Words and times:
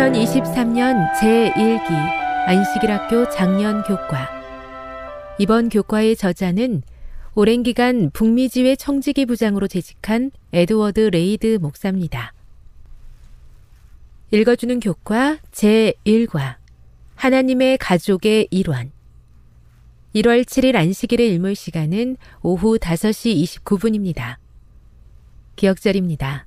(2023년) 0.00 1.12
제1기 1.12 1.90
안식일학교 2.46 3.28
장년 3.28 3.82
교과 3.82 4.30
이번 5.38 5.68
교과의 5.68 6.16
저자는 6.16 6.82
오랜 7.34 7.62
기간 7.62 8.08
북미지회 8.10 8.76
청지기 8.76 9.26
부장으로 9.26 9.68
재직한 9.68 10.30
에드워드 10.54 11.10
레이드 11.12 11.58
목사입니다. 11.60 12.32
읽어주는 14.30 14.80
교과 14.80 15.36
제1과 15.52 16.56
하나님의 17.16 17.76
가족의 17.76 18.48
일원 18.50 18.92
1월 20.14 20.44
7일 20.44 20.76
안식일의 20.76 21.28
일몰 21.28 21.54
시간은 21.54 22.16
오후 22.40 22.78
5시 22.78 23.62
29분입니다. 23.62 24.36
기억절입니다. 25.56 26.46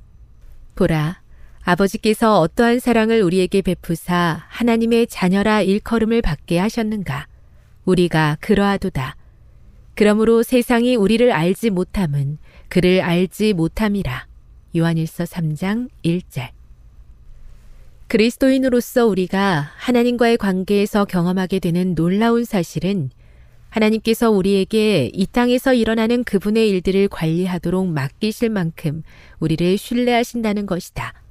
보라, 0.74 1.23
아버지께서 1.64 2.40
어떠한 2.42 2.80
사랑을 2.80 3.22
우리에게 3.22 3.62
베푸사 3.62 4.44
하나님의 4.50 5.08
자녀라 5.08 5.62
일컬음을 5.62 6.22
받게 6.22 6.60
하셨는가? 6.60 7.28
우리가 7.86 8.38
그러하도다. 8.42 9.16
그러므로 9.96 10.44
세상이 10.44 10.96
우리를 10.96 11.32
알지 11.32 11.70
못함은 11.70 12.38
그를 12.68 13.02
알지 13.02 13.54
못함이라. 13.54 14.28
요한일서 14.76 15.24
3장 15.24 15.90
1절. 16.04 16.50
그리스도인으로서 18.08 19.06
우리가 19.06 19.72
하나님과의 19.78 20.38
관계에서 20.38 21.06
경험하게 21.06 21.60
되는 21.60 21.96
놀라운 21.96 22.44
사실은 22.44 23.10
하나님께서 23.70 24.30
우리에게 24.30 25.10
이 25.14 25.26
땅에서 25.26 25.74
일어나는 25.74 26.24
그분의 26.24 26.70
일들을 26.70 27.08
관리하도록 27.08 27.88
맡기실 27.88 28.50
만큼 28.50 29.02
우리를 29.40 29.78
신뢰하신다는 29.78 30.66
것이다. 30.66 31.23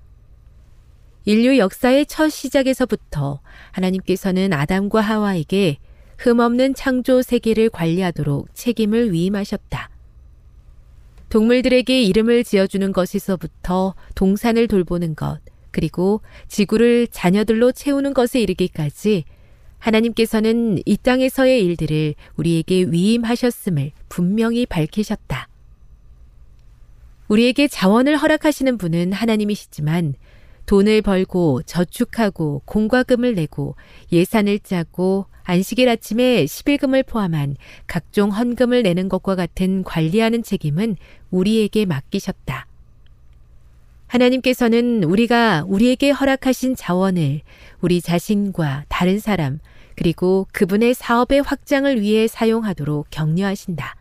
인류 1.25 1.59
역사의 1.59 2.07
첫 2.07 2.31
시작에서부터 2.31 3.41
하나님께서는 3.71 4.53
아담과 4.53 5.01
하와에게 5.01 5.79
흠없는 6.19 6.75
창조 6.75 7.23
세계를 7.23 7.71
관리하도록 7.71 8.49
책임을 8.55 9.13
위임하셨다. 9.13 9.91
동물들에게 11.29 12.03
이름을 12.03 12.45
지어주는 12.45 12.93
것에서부터 12.93 13.95
동산을 14.15 14.69
돌보는 14.69 15.15
것, 15.15 15.41
그리고 15.71 16.21
지구를 16.49 17.09
자녀들로 17.09 17.73
채우는 17.73 18.15
것에 18.15 18.41
이르기까지 18.41 19.25
하나님께서는 19.79 20.81
이 20.85 20.97
땅에서의 20.97 21.65
일들을 21.65 22.15
우리에게 22.37 22.85
위임하셨음을 22.85 23.93
분명히 24.09 24.67
밝히셨다. 24.67 25.49
우리에게 27.29 27.67
자원을 27.67 28.17
허락하시는 28.19 28.77
분은 28.77 29.13
하나님이시지만 29.13 30.15
돈을 30.67 31.03
벌고 31.03 31.63
저축하고 31.63 32.63
공과금을 32.65 33.35
내고 33.35 33.75
예산을 34.11 34.61
짜고 34.61 35.27
안식일 35.45 35.89
아침에 35.89 36.45
11금을 36.45 37.07
포함한 37.07 37.57
각종 37.87 38.31
헌금을 38.31 38.83
내는 38.83 39.09
것과 39.09 39.35
같은 39.35 39.83
관리하는 39.83 40.43
책임은 40.43 40.97
우리에게 41.31 41.85
맡기셨다. 41.85 42.67
하나님께서는 44.07 45.05
우리가 45.05 45.65
우리에게 45.67 46.11
허락하신 46.11 46.77
자원을 46.77 47.41
우리 47.81 48.01
자신과 48.01 48.85
다른 48.89 49.19
사람, 49.19 49.59
그리고 49.97 50.47
그분의 50.53 50.95
사업의 50.95 51.43
확장을 51.43 52.01
위해 52.01 52.27
사용하도록 52.29 53.07
격려하신다. 53.11 53.97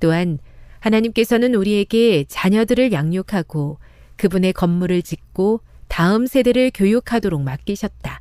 또한 0.00 0.38
하나님께서는 0.80 1.54
우리에게 1.54 2.24
자녀들을 2.26 2.92
양육하고 2.92 3.78
그분의 4.16 4.52
건물을 4.52 5.02
짓고 5.02 5.60
다음 5.88 6.26
세대를 6.26 6.70
교육하도록 6.74 7.42
맡기셨다. 7.42 8.20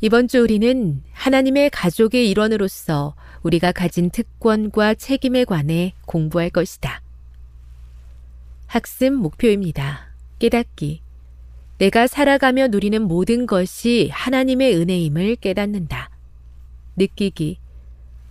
이번 0.00 0.28
주 0.28 0.40
우리는 0.42 1.02
하나님의 1.12 1.70
가족의 1.70 2.30
일원으로서 2.30 3.14
우리가 3.42 3.72
가진 3.72 4.10
특권과 4.10 4.94
책임에 4.94 5.44
관해 5.44 5.94
공부할 6.06 6.50
것이다. 6.50 7.02
학습 8.66 9.12
목표입니다. 9.12 10.14
깨닫기. 10.38 11.02
내가 11.78 12.06
살아가며 12.06 12.68
누리는 12.68 13.00
모든 13.02 13.46
것이 13.46 14.08
하나님의 14.12 14.76
은혜임을 14.76 15.36
깨닫는다. 15.36 16.10
느끼기. 16.96 17.58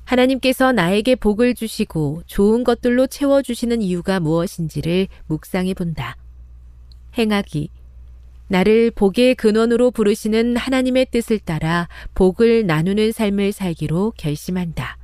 하나님께서 0.03 0.71
나에게 0.71 1.15
복을 1.15 1.53
주시고 1.53 2.23
좋은 2.27 2.63
것들로 2.63 3.07
채워주시는 3.07 3.81
이유가 3.81 4.19
무엇인지를 4.19 5.07
묵상해 5.27 5.73
본다. 5.73 6.15
행하기. 7.17 7.69
나를 8.49 8.91
복의 8.91 9.35
근원으로 9.35 9.91
부르시는 9.91 10.55
하나님의 10.55 11.07
뜻을 11.11 11.39
따라 11.39 11.89
복을 12.13 12.65
나누는 12.65 13.11
삶을 13.11 13.51
살기로 13.51 14.13
결심한다. 14.17 14.97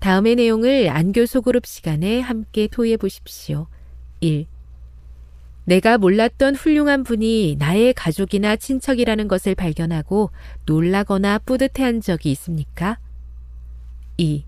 다음의 0.00 0.36
내용을 0.36 0.90
안교 0.90 1.26
소그룹 1.26 1.66
시간에 1.66 2.20
함께 2.20 2.68
토의해 2.68 2.96
보십시오. 2.96 3.66
1. 4.20 4.46
내가 5.64 5.98
몰랐던 5.98 6.54
훌륭한 6.54 7.04
분이 7.04 7.56
나의 7.58 7.92
가족이나 7.92 8.56
친척이라는 8.56 9.28
것을 9.28 9.54
발견하고 9.54 10.30
놀라거나 10.66 11.38
뿌듯해한 11.40 12.00
적이 12.00 12.30
있습니까? 12.32 12.98
2. 14.16 14.44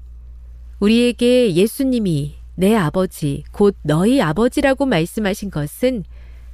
우리에게 0.78 1.54
예수님이 1.54 2.39
내 2.60 2.76
아버지, 2.76 3.42
곧 3.52 3.74
너희 3.80 4.20
아버지라고 4.20 4.84
말씀하신 4.84 5.50
것은 5.50 6.04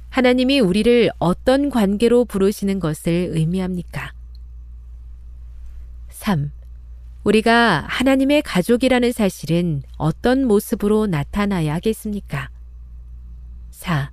하나님이 0.07 0.61
우리를 0.61 1.09
어떤 1.19 1.69
관계로 1.69 2.23
부르시는 2.23 2.79
것을 2.79 3.11
의미합니까? 3.33 4.13
3. 6.07 6.53
우리가 7.25 7.83
하나님의 7.89 8.41
가족이라는 8.43 9.11
사실은 9.11 9.83
어떤 9.97 10.45
모습으로 10.45 11.07
나타나야 11.07 11.73
하겠습니까? 11.73 12.51
4. 13.71 14.09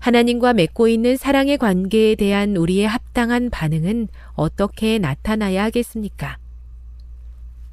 하나님과 0.00 0.52
맺고 0.52 0.88
있는 0.88 1.16
사랑의 1.16 1.56
관계에 1.56 2.14
대한 2.14 2.56
우리의 2.56 2.86
합당한 2.86 3.48
반응은 3.48 4.08
어떻게 4.34 4.98
나타나야 4.98 5.64
하겠습니까? 5.64 6.36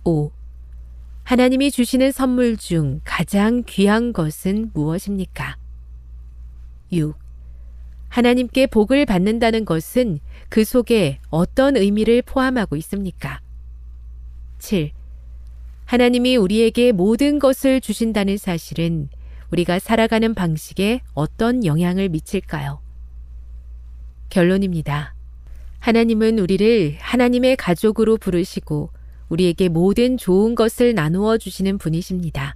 5. 0.05 0.36
하나님이 1.27 1.71
주시는 1.71 2.13
선물 2.13 2.55
중 2.55 3.01
가장 3.03 3.63
귀한 3.65 4.13
것은 4.13 4.71
무엇입니까? 4.73 5.57
6. 6.93 7.17
하나님께 8.07 8.67
복을 8.67 9.05
받는다는 9.05 9.65
것은 9.65 10.19
그 10.47 10.63
속에 10.63 11.19
어떤 11.29 11.75
의미를 11.75 12.21
포함하고 12.21 12.77
있습니까? 12.77 13.41
7. 14.59 14.91
하나님이 15.83 16.37
우리에게 16.37 16.93
모든 16.93 17.39
것을 17.39 17.81
주신다는 17.81 18.37
사실은 18.37 19.09
우리가 19.51 19.79
살아가는 19.79 20.33
방식에 20.33 21.01
어떤 21.13 21.65
영향을 21.65 22.07
미칠까요? 22.07 22.79
결론입니다. 24.29 25.13
하나님은 25.79 26.39
우리를 26.39 26.95
하나님의 27.01 27.57
가족으로 27.57 28.15
부르시고 28.15 28.91
우리에게 29.29 29.69
모든 29.69 30.17
좋은 30.17 30.55
것을 30.55 30.93
나누어 30.93 31.37
주시는 31.37 31.77
분이십니다. 31.77 32.55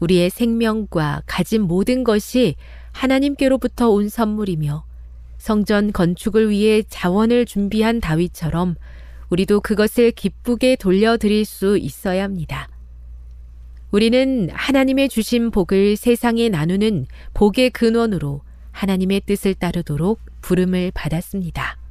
우리의 0.00 0.30
생명과 0.30 1.22
가진 1.26 1.62
모든 1.62 2.04
것이 2.04 2.56
하나님께로부터 2.92 3.90
온 3.90 4.08
선물이며 4.08 4.84
성전 5.38 5.92
건축을 5.92 6.50
위해 6.50 6.82
자원을 6.88 7.46
준비한 7.46 8.00
다윗처럼 8.00 8.76
우리도 9.30 9.60
그것을 9.60 10.10
기쁘게 10.12 10.76
돌려드릴 10.76 11.44
수 11.44 11.76
있어야 11.76 12.24
합니다. 12.24 12.68
우리는 13.90 14.48
하나님의 14.52 15.08
주신 15.08 15.50
복을 15.50 15.96
세상에 15.96 16.48
나누는 16.48 17.06
복의 17.32 17.70
근원으로 17.70 18.42
하나님의 18.72 19.22
뜻을 19.26 19.54
따르도록 19.54 20.20
부름을 20.40 20.90
받았습니다. 20.94 21.83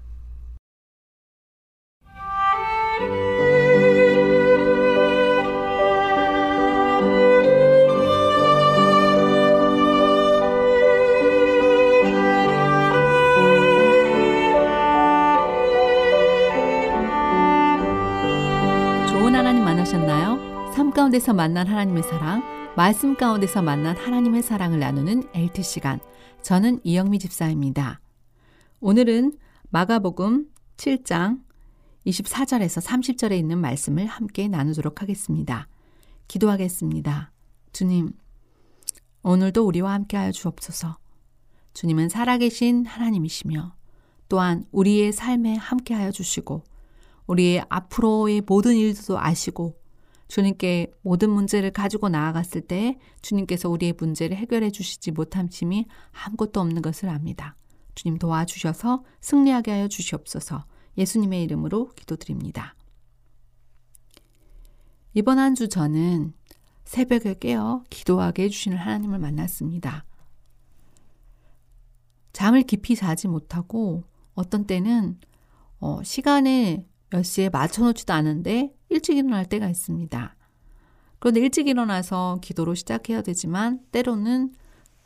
가운데서 21.04 21.34
만난 21.34 21.68
하나님의 21.68 22.02
사랑, 22.04 22.44
말씀 22.78 23.18
가운데서 23.18 23.62
만난 23.62 23.98
하나님의 23.98 24.42
사랑을 24.42 24.80
나누는 24.80 25.28
엘트 25.34 25.62
시간. 25.62 26.00
저는 26.42 26.80
이영미 26.86 27.20
집사입니다. 27.20 28.00
오늘은 28.80 29.34
마가복음 29.70 30.48
7장 30.78 31.42
24절에서 32.08 32.82
30절에 32.82 33.38
있는 33.38 33.58
말씀을 33.58 34.06
함께 34.06 34.48
나누도록 34.48 35.02
하겠습니다. 35.02 35.68
기도하겠습니다. 36.30 37.34
주님, 37.74 38.14
오늘도 39.24 39.68
우리와 39.68 39.92
함께하여 39.92 40.32
주옵소서. 40.32 40.98
주님은 41.74 42.08
살아계신 42.08 42.86
하나님이시며 42.86 43.76
또한 44.30 44.64
우리의 44.72 45.12
삶에 45.12 45.56
함께하여 45.56 46.12
주시고 46.12 46.64
우리의 47.28 47.66
앞으로의 47.68 48.44
모든 48.48 48.76
일도 48.78 49.20
아시고 49.20 49.83
주님께 50.28 50.92
모든 51.02 51.30
문제를 51.30 51.72
가지고 51.72 52.10
나아갔을 52.10 52.62
때 52.62 52.98
주님께서 53.22 53.70
우리의 53.70 53.94
문제를 53.98 54.36
해결해 54.38 54.72
주시지 54.72 55.12
못함심이 55.12 55.86
아무것도 56.26 56.60
없는 56.60 56.82
것을 56.82 57.10
압니다. 57.10 57.56
주님 57.96 58.18
도와주셔서 58.18 59.04
승리하게 59.22 59.72
하여 59.72 59.88
주시옵소서 59.88 60.66
예수님의 60.98 61.44
이름으로 61.44 61.90
기도드립니다. 61.96 62.76
이번 65.14 65.38
한 65.40 65.54
주 65.56 65.70
저는 65.70 66.34
새벽에 66.86 67.36
깨어 67.40 67.84
기도하게 67.90 68.44
해주시는 68.44 68.78
하나님을 68.78 69.20
만났습니다. 69.20 70.06
잠을 72.34 72.64
깊이 72.64 72.96
자지 72.96 73.28
못하고 73.28 74.04
어떤 74.34 74.66
때는 74.66 75.20
어, 75.80 76.02
시간에 76.04 76.86
몇 77.14 77.22
시에 77.22 77.48
맞춰놓지도 77.50 78.12
않은데 78.12 78.74
일찍 78.90 79.18
일어날 79.18 79.46
때가 79.46 79.70
있습니다. 79.70 80.36
그런데 81.20 81.42
일찍 81.42 81.68
일어나서 81.68 82.40
기도로 82.42 82.74
시작해야 82.74 83.22
되지만 83.22 83.82
때로는 83.92 84.52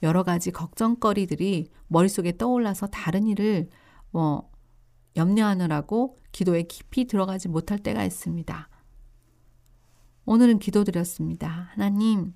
여러 0.03 0.23
가지 0.23 0.51
걱정거리들이 0.51 1.69
머릿속에 1.87 2.37
떠올라서 2.37 2.87
다른 2.87 3.27
일을 3.27 3.67
뭐 4.11 4.49
염려하느라고 5.17 6.21
기도에 6.31 6.63
깊이 6.63 7.07
들어가지 7.07 7.49
못할 7.49 7.77
때가 7.77 8.05
있습니다. 8.05 8.69
오늘은 10.25 10.59
기도드렸습니다. 10.59 11.67
하나님, 11.73 12.33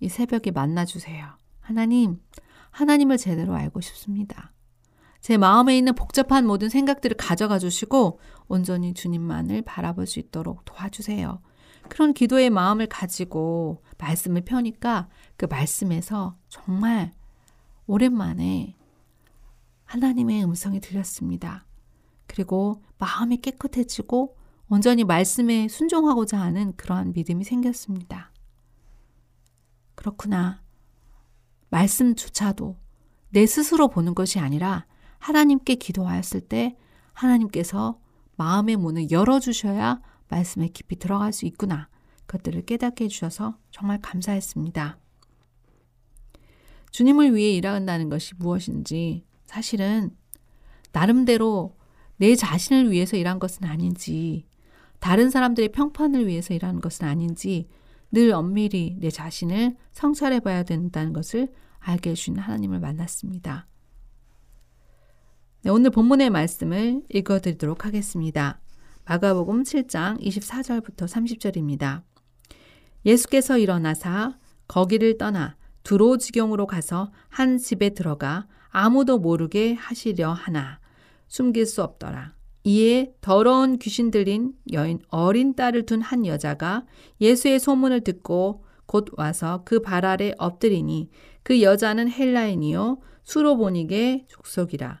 이 0.00 0.08
새벽에 0.08 0.50
만나주세요. 0.50 1.24
하나님, 1.60 2.20
하나님을 2.70 3.16
제대로 3.16 3.54
알고 3.54 3.80
싶습니다. 3.80 4.52
제 5.20 5.36
마음에 5.36 5.76
있는 5.76 5.94
복잡한 5.94 6.46
모든 6.46 6.68
생각들을 6.68 7.16
가져가 7.16 7.58
주시고 7.58 8.18
온전히 8.50 8.92
주님만을 8.94 9.62
바라볼 9.62 10.08
수 10.08 10.18
있도록 10.18 10.64
도와주세요. 10.64 11.40
그런 11.88 12.12
기도의 12.12 12.50
마음을 12.50 12.86
가지고 12.88 13.82
말씀을 13.96 14.42
펴니까 14.42 15.08
그 15.36 15.46
말씀에서 15.46 16.36
정말 16.48 17.12
오랜만에 17.86 18.76
하나님의 19.84 20.44
음성이 20.44 20.80
들렸습니다. 20.80 21.64
그리고 22.26 22.82
마음이 22.98 23.38
깨끗해지고 23.38 24.36
온전히 24.68 25.04
말씀에 25.04 25.68
순종하고자 25.68 26.40
하는 26.40 26.74
그러한 26.76 27.12
믿음이 27.12 27.44
생겼습니다. 27.44 28.32
그렇구나. 29.94 30.60
말씀조차도 31.70 32.76
내 33.30 33.46
스스로 33.46 33.88
보는 33.88 34.14
것이 34.16 34.40
아니라 34.40 34.86
하나님께 35.18 35.76
기도하였을 35.76 36.40
때 36.40 36.76
하나님께서 37.12 38.00
마음의 38.40 38.76
문을 38.76 39.10
열어주셔야 39.10 40.00
말씀에 40.28 40.68
깊이 40.68 40.96
들어갈 40.96 41.30
수 41.30 41.44
있구나. 41.44 41.90
그것들을 42.24 42.64
깨닫게 42.64 43.04
해주셔서 43.04 43.58
정말 43.70 44.00
감사했습니다. 44.00 44.96
주님을 46.90 47.34
위해 47.34 47.52
일한다는 47.52 48.08
것이 48.08 48.34
무엇인지 48.38 49.26
사실은 49.44 50.16
나름대로 50.92 51.76
내 52.16 52.34
자신을 52.34 52.90
위해서 52.90 53.18
일한 53.18 53.38
것은 53.38 53.64
아닌지 53.64 54.46
다른 55.00 55.28
사람들의 55.28 55.72
평판을 55.72 56.26
위해서 56.26 56.54
일하는 56.54 56.80
것은 56.80 57.06
아닌지 57.06 57.68
늘 58.10 58.32
엄밀히 58.32 58.96
내 59.00 59.10
자신을 59.10 59.76
성찰해 59.92 60.40
봐야 60.40 60.62
된다는 60.62 61.12
것을 61.12 61.52
알게 61.78 62.10
해주는 62.10 62.40
하나님을 62.40 62.80
만났습니다. 62.80 63.66
네, 65.62 65.68
오늘 65.70 65.90
본문의 65.90 66.30
말씀을 66.30 67.02
읽어드리도록 67.10 67.84
하겠습니다. 67.84 68.62
마가복음 69.04 69.62
7장 69.64 70.18
24절부터 70.18 71.06
30절입니다. 71.06 72.00
예수께서 73.04 73.58
일어나사 73.58 74.38
거기를 74.66 75.18
떠나 75.18 75.56
두로 75.82 76.16
지경으로 76.16 76.66
가서 76.66 77.12
한 77.28 77.58
집에 77.58 77.90
들어가 77.90 78.46
아무도 78.70 79.18
모르게 79.18 79.74
하시려 79.74 80.32
하나 80.32 80.80
숨길 81.28 81.66
수 81.66 81.82
없더라. 81.82 82.32
이에 82.64 83.12
더러운 83.20 83.76
귀신 83.78 84.10
들린 84.10 84.54
여인 84.72 85.00
어린 85.10 85.54
딸을 85.54 85.84
둔 85.84 86.00
한 86.00 86.24
여자가 86.24 86.86
예수의 87.20 87.60
소문을 87.60 88.00
듣고 88.00 88.64
곧 88.86 89.08
와서 89.18 89.60
그 89.66 89.82
발 89.82 90.06
아래 90.06 90.32
엎드리니 90.38 91.10
그 91.42 91.60
여자는 91.60 92.10
헬라인이요 92.10 92.98
수로보닉의 93.24 94.24
족속이라. 94.28 95.00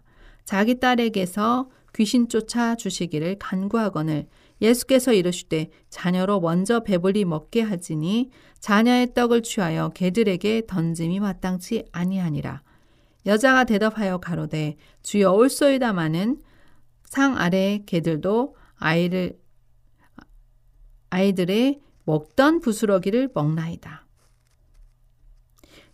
자기 0.50 0.80
딸에게서 0.80 1.70
귀신 1.94 2.28
쫓아 2.28 2.74
주시기를 2.74 3.38
간구하거늘 3.38 4.26
예수께서 4.60 5.12
이르시되 5.12 5.70
자녀로 5.90 6.40
먼저 6.40 6.80
배불리 6.80 7.24
먹게 7.24 7.62
하지니 7.62 8.30
자녀의 8.58 9.14
떡을 9.14 9.44
취하여 9.44 9.90
개들에게 9.90 10.62
던짐이 10.66 11.20
마땅치 11.20 11.84
아니하니라. 11.92 12.64
여자가 13.26 13.62
대답하여 13.62 14.18
가로되 14.18 14.74
주여 15.04 15.30
올소이다마는 15.34 16.42
상 17.04 17.38
아래 17.38 17.84
개들도 17.86 18.56
아이를 18.74 19.38
아이들의 21.10 21.78
먹던 22.06 22.58
부스러기를 22.58 23.30
먹나이다. 23.32 24.04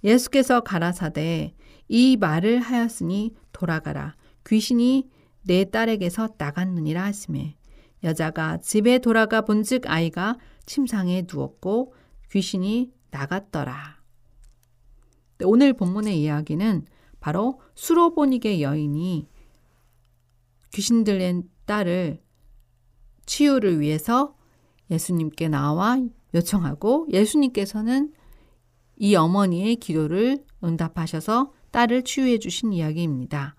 예수께서 0.02 0.60
가라사대 0.60 1.54
이 1.88 2.16
말을 2.16 2.60
하였으니 2.60 3.34
돌아가라 3.52 4.14
귀신이 4.46 5.08
내 5.42 5.64
딸에게서 5.64 6.34
나갔느니라 6.38 7.04
하심에 7.04 7.56
여자가 8.02 8.58
집에 8.58 8.98
돌아가 8.98 9.40
본즉 9.40 9.88
아이가 9.90 10.36
침상에 10.64 11.24
누웠고 11.30 11.94
귀신이 12.30 12.92
나갔더라. 13.10 13.96
네, 15.38 15.44
오늘 15.44 15.72
본문의 15.72 16.20
이야기는 16.20 16.86
바로 17.20 17.60
수로보닉의 17.74 18.62
여인이 18.62 19.28
귀신 20.72 21.04
들린 21.04 21.48
딸을 21.64 22.22
치유를 23.26 23.80
위해서 23.80 24.36
예수님께 24.90 25.48
나와 25.48 25.98
요청하고 26.34 27.08
예수님께서는 27.10 28.12
이 28.98 29.16
어머니의 29.16 29.76
기도를 29.76 30.44
응답하셔서 30.62 31.52
딸을 31.70 32.04
치유해 32.04 32.38
주신 32.38 32.72
이야기입니다. 32.72 33.56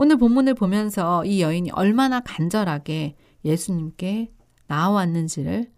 오늘 0.00 0.16
본문을 0.16 0.54
보면서 0.54 1.24
이 1.24 1.42
여인이 1.42 1.72
얼마나 1.72 2.20
간절하게 2.20 3.16
예수님께 3.44 4.32
나와왔는지를 4.68 5.72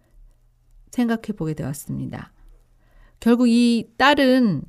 생각해 0.90 1.32
보게 1.36 1.54
되었습니다. 1.54 2.30
결국 3.18 3.48
이 3.48 3.88
딸은 3.96 4.62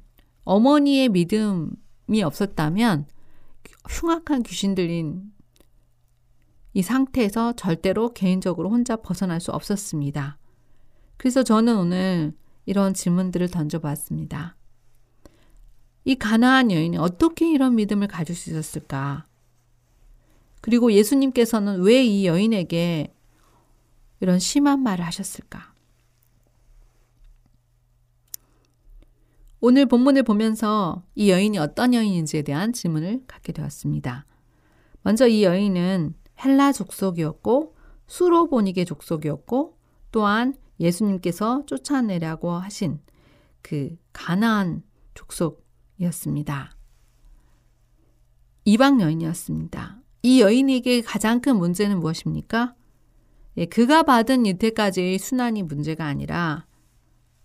어머니의 0.45 1.09
믿음이 1.09 2.23
없었다면 2.23 3.07
흉악한 3.89 4.43
귀신 4.43 4.73
들린 4.73 5.33
이 6.73 6.81
상태에서 6.81 7.51
절대로 7.53 8.13
개인적으로 8.13 8.69
혼자 8.69 8.95
벗어날 8.95 9.41
수 9.41 9.51
없었습니다. 9.51 10.37
그래서 11.17 11.43
저는 11.43 11.75
오늘 11.75 12.33
이런 12.65 12.93
질문들을 12.93 13.49
던져봤습니다. 13.49 14.55
이 16.05 16.15
가나안 16.15 16.71
여인이 16.71 16.95
어떻게 16.97 17.51
이런 17.51 17.75
믿음을 17.75 18.07
가질 18.07 18.33
수 18.33 18.49
있었을까? 18.49 19.27
그리고 20.61 20.91
예수님께서는 20.91 21.81
왜 21.81 22.03
이 22.03 22.25
여인에게 22.27 23.13
이런 24.19 24.39
심한 24.39 24.81
말을 24.81 25.03
하셨을까? 25.05 25.73
오늘 29.59 29.85
본문을 29.85 30.23
보면서 30.23 31.03
이 31.13 31.29
여인이 31.29 31.57
어떤 31.59 31.93
여인인지에 31.93 32.41
대한 32.43 32.73
질문을 32.73 33.23
갖게 33.27 33.51
되었습니다. 33.51 34.25
먼저 35.03 35.27
이 35.27 35.43
여인은 35.43 36.15
헬라 36.43 36.71
족속이었고 36.71 37.75
수로보닉의 38.07 38.85
족속이었고 38.85 39.77
또한 40.11 40.55
예수님께서 40.79 41.63
쫓아내라고 41.67 42.51
하신 42.51 42.99
그 43.61 43.95
가나안 44.13 44.83
족속이었습니다. 45.13 46.75
이방 48.65 49.01
여인이었습니다. 49.01 50.00
이 50.23 50.41
여인에게 50.41 51.01
가장 51.01 51.41
큰 51.41 51.57
문제는 51.57 51.99
무엇입니까? 51.99 52.75
예, 53.57 53.65
그가 53.65 54.03
받은 54.03 54.45
이때까지의 54.45 55.17
순환이 55.17 55.63
문제가 55.63 56.05
아니라 56.05 56.65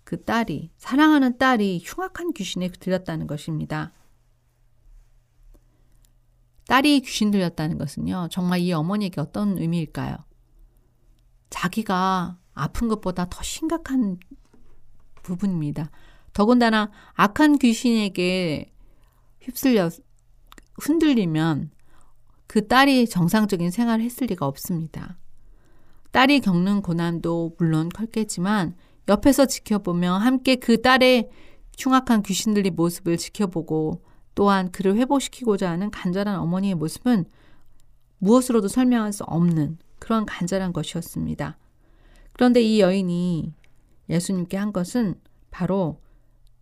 그 0.05 0.23
딸이, 0.23 0.71
사랑하는 0.77 1.39
딸이 1.39 1.83
흉악한 1.85 2.33
귀신에 2.33 2.69
들렸다는 2.69 3.27
것입니다. 3.27 3.93
딸이 6.69 7.01
귀신 7.01 7.31
들렸다는 7.31 7.79
것은요, 7.79 8.29
정말 8.31 8.61
이 8.61 8.73
어머니에게 8.73 9.21
어떤 9.21 9.59
의미일까요? 9.59 10.17
자기가 11.51 12.39
아픈 12.55 12.89
것보다 12.89 13.27
더 13.29 13.43
심각한 13.43 14.19
부분입니다. 15.23 15.91
더군다나 16.33 16.91
악한 17.15 17.59
귀신에게 17.59 18.73
휩쓸려 19.41 19.91
흔들리면 20.75 21.71
그 22.47 22.67
딸이 22.67 23.09
정상적인 23.09 23.71
생활을 23.71 24.05
했을 24.05 24.27
리가 24.29 24.47
없습니다. 24.47 25.19
딸이 26.13 26.41
겪는 26.41 26.83
고난도 26.83 27.57
물론 27.59 27.89
컸겠지만 27.89 28.75
옆에서 29.09 29.47
지켜보며 29.47 30.15
함께 30.15 30.57
그 30.57 30.81
딸의 30.81 31.29
흉악한 31.79 32.23
귀신들의 32.23 32.71
모습을 32.73 33.17
지켜보고 33.17 34.03
또한 34.35 34.71
그를 34.71 34.97
회복시키고자 34.97 35.71
하는 35.71 35.91
간절한 35.91 36.39
어머니의 36.39 36.75
모습은 36.75 37.27
무엇으로도 38.19 38.69
설명할 38.69 39.13
수 39.13 39.25
없는 39.25 39.79
그런 39.99 40.27
간절한 40.27 40.73
것이었습니다. 40.73 41.59
그런데 42.33 42.63
이 42.63 42.81
여인이 42.81 43.53
예수님께 44.09 44.57
한 44.57 44.73
것은 44.73 45.15
바로 45.51 46.01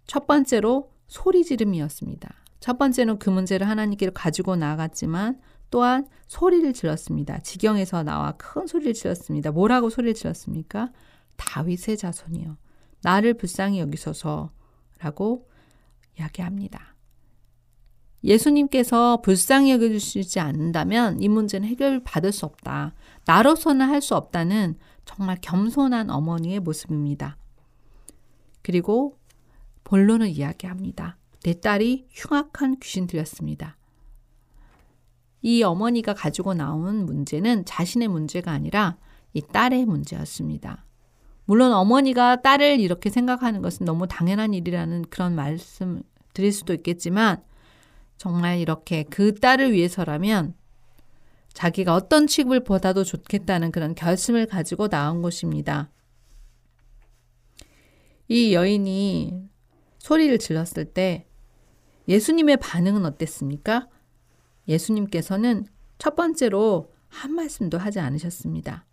첫 0.06 0.26
번째로 0.26 0.90
소리 1.08 1.44
지름이었습니다. 1.44 2.32
첫 2.60 2.78
번째는 2.78 3.18
그 3.18 3.30
문제를 3.30 3.68
하나님께 3.68 4.10
가지고 4.10 4.56
나아갔지만 4.56 5.40
또한 5.70 6.06
소리를 6.26 6.72
질렀습니다. 6.72 7.40
지경에서 7.40 8.02
나와 8.02 8.32
큰 8.32 8.66
소리를 8.66 8.94
질렀습니다. 8.94 9.50
뭐라고 9.50 9.90
소리를 9.90 10.14
질렀습니까? 10.14 10.90
다윗의 11.36 11.96
자손이요. 11.98 12.56
나를 13.02 13.34
불쌍히 13.34 13.80
여기소서 13.80 14.50
라고 15.00 15.48
이야기합니다. 16.18 16.94
예수님께서 18.22 19.20
불쌍히 19.20 19.72
여겨주시지 19.72 20.40
않는다면 20.40 21.20
이 21.20 21.28
문제는 21.28 21.68
해결받을 21.68 22.32
수 22.32 22.46
없다. 22.46 22.94
나로서는 23.26 23.86
할 23.86 24.00
수 24.00 24.14
없다는 24.16 24.78
정말 25.04 25.36
겸손한 25.42 26.08
어머니의 26.08 26.60
모습입니다. 26.60 27.36
그리고 28.62 29.18
본론을 29.84 30.28
이야기합니다. 30.28 31.18
내 31.42 31.60
딸이 31.60 32.06
흉악한 32.10 32.78
귀신 32.80 33.06
들렸습니다. 33.06 33.76
이 35.44 35.62
어머니가 35.62 36.14
가지고 36.14 36.54
나온 36.54 37.04
문제는 37.04 37.66
자신의 37.66 38.08
문제가 38.08 38.50
아니라 38.50 38.96
이 39.34 39.42
딸의 39.42 39.84
문제였습니다. 39.84 40.86
물론 41.44 41.74
어머니가 41.74 42.40
딸을 42.40 42.80
이렇게 42.80 43.10
생각하는 43.10 43.60
것은 43.60 43.84
너무 43.84 44.08
당연한 44.08 44.54
일이라는 44.54 45.04
그런 45.10 45.34
말씀 45.34 46.02
드릴 46.32 46.50
수도 46.50 46.72
있겠지만 46.72 47.42
정말 48.16 48.58
이렇게 48.58 49.02
그 49.02 49.34
딸을 49.34 49.72
위해서라면 49.72 50.54
자기가 51.52 51.94
어떤 51.94 52.26
취급을 52.26 52.64
보다도 52.64 53.04
좋겠다는 53.04 53.70
그런 53.70 53.94
결심을 53.94 54.46
가지고 54.46 54.88
나온 54.88 55.20
것입니다. 55.20 55.90
이 58.28 58.54
여인이 58.54 59.42
소리를 59.98 60.38
질렀을 60.38 60.86
때 60.86 61.26
예수님의 62.08 62.56
반응은 62.56 63.04
어땠습니까? 63.04 63.88
예수님께서는 64.68 65.66
첫 65.98 66.16
번째로 66.16 66.92
한 67.08 67.34
말씀도 67.34 67.78
하지 67.78 68.00
않으셨습니다. 68.00 68.86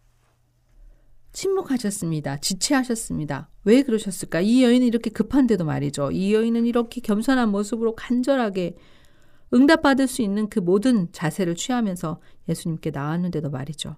침묵하셨습니다. 1.33 2.37
지체하셨습니다. 2.37 3.49
왜 3.63 3.83
그러셨을까? 3.83 4.41
이 4.41 4.63
여인은 4.63 4.85
이렇게 4.85 5.09
급한데도 5.09 5.65
말이죠. 5.65 6.11
이 6.11 6.33
여인은 6.33 6.65
이렇게 6.65 7.01
겸손한 7.01 7.49
모습으로 7.49 7.95
간절하게 7.95 8.75
응답받을 9.53 10.07
수 10.07 10.21
있는 10.21 10.49
그 10.49 10.59
모든 10.59 11.11
자세를 11.11 11.55
취하면서 11.55 12.21
예수님께 12.49 12.91
나왔는데도 12.91 13.49
말이죠. 13.49 13.95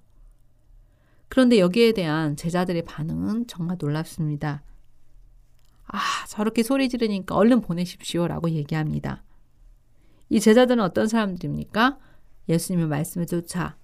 그런데 1.28 1.60
여기에 1.60 1.94
대한 1.94 2.36
제자들의 2.36 2.84
반응은 2.84 3.48
정말 3.48 3.78
놀랍습니다. 3.80 4.64
아, 5.86 6.00
저렇게 6.28 6.64
소리 6.64 6.90
지르니까 6.90 7.36
얼른 7.36 7.62
보내십시오 7.62 8.28
라고 8.28 8.50
얘기합니다. 8.50 9.24
이 10.34 10.40
제자들은 10.40 10.84
어떤 10.84 11.08
사람들입니까? 11.08 12.00
예수님의 12.50 12.88
말씀에 12.88 13.28
쫓아 13.28 13.78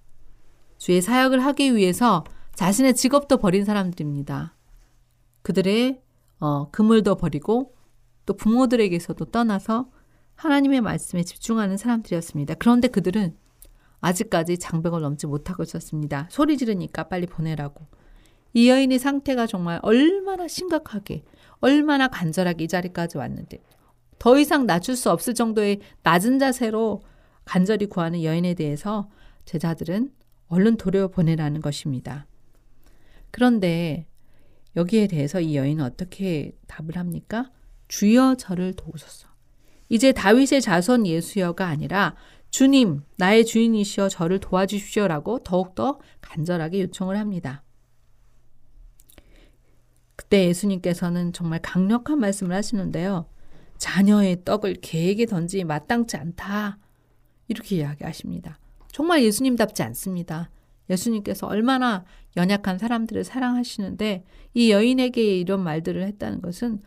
주의 0.78 1.00
사역을 1.00 1.44
하기 1.46 1.76
위해서 1.76 2.24
자신의 2.56 2.96
직업도 2.96 3.36
버린 3.36 3.64
사람들입니다. 3.64 4.56
그들의 5.42 6.02
어, 6.40 6.68
그물도 6.72 7.14
버리고 7.14 7.76
또 8.26 8.34
부모들에게서도 8.34 9.26
떠나서 9.26 9.92
하나님의 10.34 10.80
말씀에 10.80 11.22
집중하는 11.22 11.76
사람들이었습니다. 11.76 12.54
그런데 12.54 12.88
그들은 12.88 13.36
아직까지 14.00 14.58
장벽을 14.58 15.02
넘지 15.02 15.28
못하고 15.28 15.62
있었습니다. 15.62 16.26
소리 16.32 16.58
지르니까 16.58 17.04
빨리 17.04 17.28
보내라고. 17.28 17.86
이 18.54 18.68
여인의 18.68 18.98
상태가 18.98 19.46
정말 19.46 19.78
얼마나 19.82 20.48
심각하게, 20.48 21.22
얼마나 21.60 22.08
간절하게 22.08 22.64
이 22.64 22.68
자리까지 22.68 23.18
왔는데 23.18 23.62
더 24.20 24.38
이상 24.38 24.66
낮출 24.66 24.96
수 24.96 25.10
없을 25.10 25.34
정도의 25.34 25.80
낮은 26.02 26.38
자세로 26.38 27.02
간절히 27.46 27.86
구하는 27.86 28.22
여인에 28.22 28.52
대해서 28.52 29.08
제자들은 29.46 30.12
얼른 30.48 30.76
도려 30.76 31.08
보내라는 31.08 31.62
것입니다. 31.62 32.26
그런데 33.30 34.06
여기에 34.76 35.06
대해서 35.06 35.40
이 35.40 35.56
여인은 35.56 35.82
어떻게 35.82 36.52
답을 36.66 36.96
합니까? 36.96 37.50
주여 37.88 38.34
저를 38.36 38.74
도우소서. 38.74 39.26
이제 39.88 40.12
다윗의 40.12 40.60
자손 40.60 41.06
예수여가 41.06 41.66
아니라 41.66 42.14
주님, 42.50 43.02
나의 43.16 43.46
주인이시여 43.46 44.10
저를 44.10 44.38
도와주십시오라고 44.38 45.38
더욱더 45.44 45.98
간절하게 46.20 46.82
요청을 46.82 47.16
합니다. 47.16 47.62
그때 50.14 50.46
예수님께서는 50.46 51.32
정말 51.32 51.60
강력한 51.62 52.18
말씀을 52.18 52.54
하시는데요. 52.54 53.26
자녀의 53.80 54.44
떡을 54.44 54.74
개에게 54.82 55.24
던지기 55.26 55.64
마땅치 55.64 56.16
않다. 56.18 56.78
이렇게 57.48 57.76
이야기하십니다. 57.76 58.58
정말 58.92 59.24
예수님답지 59.24 59.82
않습니다. 59.82 60.50
예수님께서 60.90 61.46
얼마나 61.46 62.04
연약한 62.36 62.78
사람들을 62.78 63.24
사랑하시는데 63.24 64.24
이 64.54 64.70
여인에게 64.70 65.38
이런 65.38 65.62
말들을 65.62 66.02
했다는 66.02 66.42
것은 66.42 66.80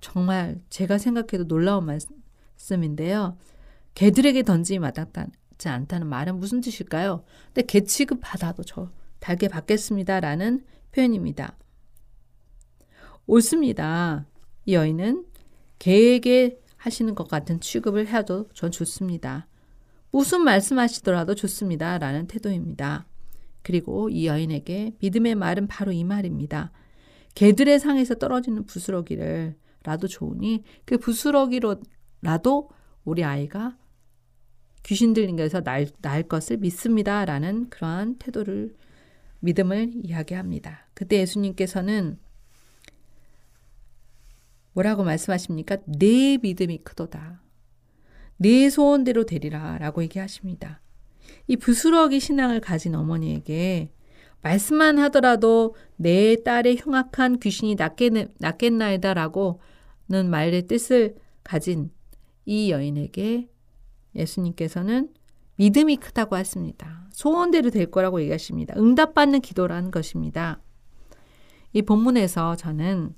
정말 0.00 0.60
제가 0.70 0.98
생각해도 0.98 1.46
놀라운 1.46 1.86
말씀인데요. 1.86 3.38
개들에게 3.94 4.42
던지기 4.42 4.80
마땅치 4.80 5.68
않다는 5.68 6.08
말은 6.08 6.40
무슨 6.40 6.60
뜻일까요? 6.60 7.24
근데 7.46 7.62
개 7.62 7.82
취급 7.82 8.18
받아도 8.20 8.64
저 8.64 8.90
달게 9.20 9.46
받겠습니다라는 9.46 10.64
표현입니다. 10.90 11.56
옳습니다. 13.26 14.26
이 14.66 14.74
여인은 14.74 15.26
개에게 15.84 16.58
하시는 16.78 17.14
것 17.14 17.28
같은 17.28 17.60
취급을 17.60 18.06
해도 18.06 18.48
전 18.54 18.70
좋습니다. 18.70 19.46
무슨 20.10 20.40
말씀하시더라도 20.40 21.34
좋습니다. 21.34 21.98
라는 21.98 22.26
태도입니다. 22.26 23.04
그리고 23.60 24.08
이 24.08 24.26
여인에게 24.26 24.94
믿음의 25.00 25.34
말은 25.34 25.66
바로 25.66 25.92
이 25.92 26.02
말입니다. 26.02 26.72
개들의 27.34 27.78
상에서 27.80 28.14
떨어지는 28.14 28.64
부스러기를 28.64 29.56
라도 29.82 30.08
좋으니 30.08 30.62
그 30.86 30.96
부스러기로라도 30.96 32.70
우리 33.04 33.22
아이가 33.22 33.76
귀신 34.84 35.12
들린 35.12 35.36
것에서 35.36 35.60
날, 35.60 35.86
날 36.00 36.22
것을 36.22 36.56
믿습니다. 36.56 37.26
라는 37.26 37.68
그러한 37.68 38.16
태도를 38.16 38.74
믿음을 39.40 39.92
이야기합니다. 40.02 40.88
그때 40.94 41.18
예수님께서는 41.18 42.23
뭐라고 44.74 45.04
말씀하십니까? 45.04 45.78
내 45.86 46.38
믿음이 46.40 46.78
크도다. 46.78 47.42
내 48.36 48.68
소원대로 48.68 49.24
되리라 49.24 49.78
라고 49.78 50.02
얘기하십니다. 50.02 50.80
이 51.46 51.56
부스러기 51.56 52.20
신앙을 52.20 52.60
가진 52.60 52.94
어머니에게 52.94 53.90
말씀만 54.42 54.98
하더라도 54.98 55.74
내 55.96 56.42
딸의 56.42 56.76
흉악한 56.76 57.38
귀신이 57.38 57.76
낫겠, 57.76 58.12
낫겠나이다 58.38 59.14
라고는 59.14 60.28
말의 60.30 60.66
뜻을 60.66 61.16
가진 61.42 61.90
이 62.44 62.70
여인에게 62.70 63.48
예수님께서는 64.14 65.08
믿음이 65.56 65.96
크다고 65.96 66.36
하십니다. 66.36 67.08
소원대로 67.12 67.70
될 67.70 67.90
거라고 67.90 68.20
얘기하십니다. 68.20 68.74
응답받는 68.76 69.40
기도라는 69.40 69.90
것입니다. 69.90 70.60
이 71.72 71.82
본문에서 71.82 72.56
저는 72.56 73.14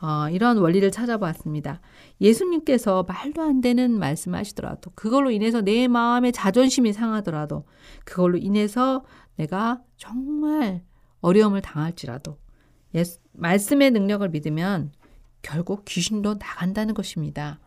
어, 0.00 0.28
이런 0.30 0.58
원리를 0.58 0.90
찾아봤습니다. 0.90 1.80
예수님께서 2.20 3.04
말도 3.04 3.42
안 3.42 3.60
되는 3.60 3.98
말씀하시더라도 3.98 4.90
그걸로 4.94 5.30
인해서 5.30 5.62
내 5.62 5.88
마음의 5.88 6.32
자존심이 6.32 6.92
상하더라도 6.92 7.64
그걸로 8.04 8.36
인해서 8.36 9.04
내가 9.36 9.82
정말 9.96 10.82
어려움을 11.20 11.62
당할지라도 11.62 12.38
예수, 12.94 13.18
말씀의 13.32 13.90
능력을 13.92 14.28
믿으면 14.28 14.92
결국 15.42 15.84
귀신도 15.84 16.34
나간다는 16.34 16.94
것입니다. 16.94 17.60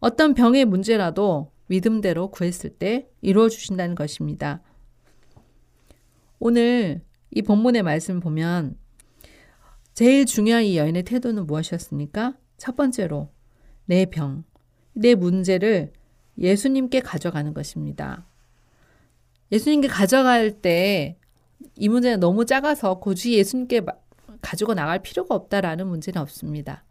어떤 0.00 0.34
병의 0.34 0.64
문제라도 0.64 1.52
믿음대로 1.66 2.30
구했을 2.30 2.70
때 2.70 3.08
이루어 3.20 3.48
주신다는 3.48 3.94
것입니다. 3.94 4.60
오늘 6.38 7.02
이 7.30 7.42
본문의 7.42 7.82
말씀 7.82 8.20
보면 8.20 8.76
제일 9.94 10.26
중요한 10.26 10.64
이 10.64 10.76
여인의 10.76 11.04
태도는 11.04 11.46
무엇이었습니까? 11.46 12.36
첫 12.56 12.76
번째로 12.76 13.30
내 13.86 14.06
병, 14.06 14.44
내 14.92 15.14
문제를 15.14 15.92
예수님께 16.38 17.00
가져가는 17.00 17.54
것입니다. 17.54 18.26
예수님께 19.52 19.88
가져갈 19.88 20.60
때 20.60 21.18
이 21.76 21.88
문제는 21.88 22.20
너무 22.20 22.44
작아서 22.46 23.00
굳이 23.00 23.34
예수님께 23.34 23.82
가지고 24.40 24.74
나갈 24.74 25.00
필요가 25.02 25.34
없다라는 25.34 25.86
문제는 25.86 26.20
없습니다. 26.20 26.84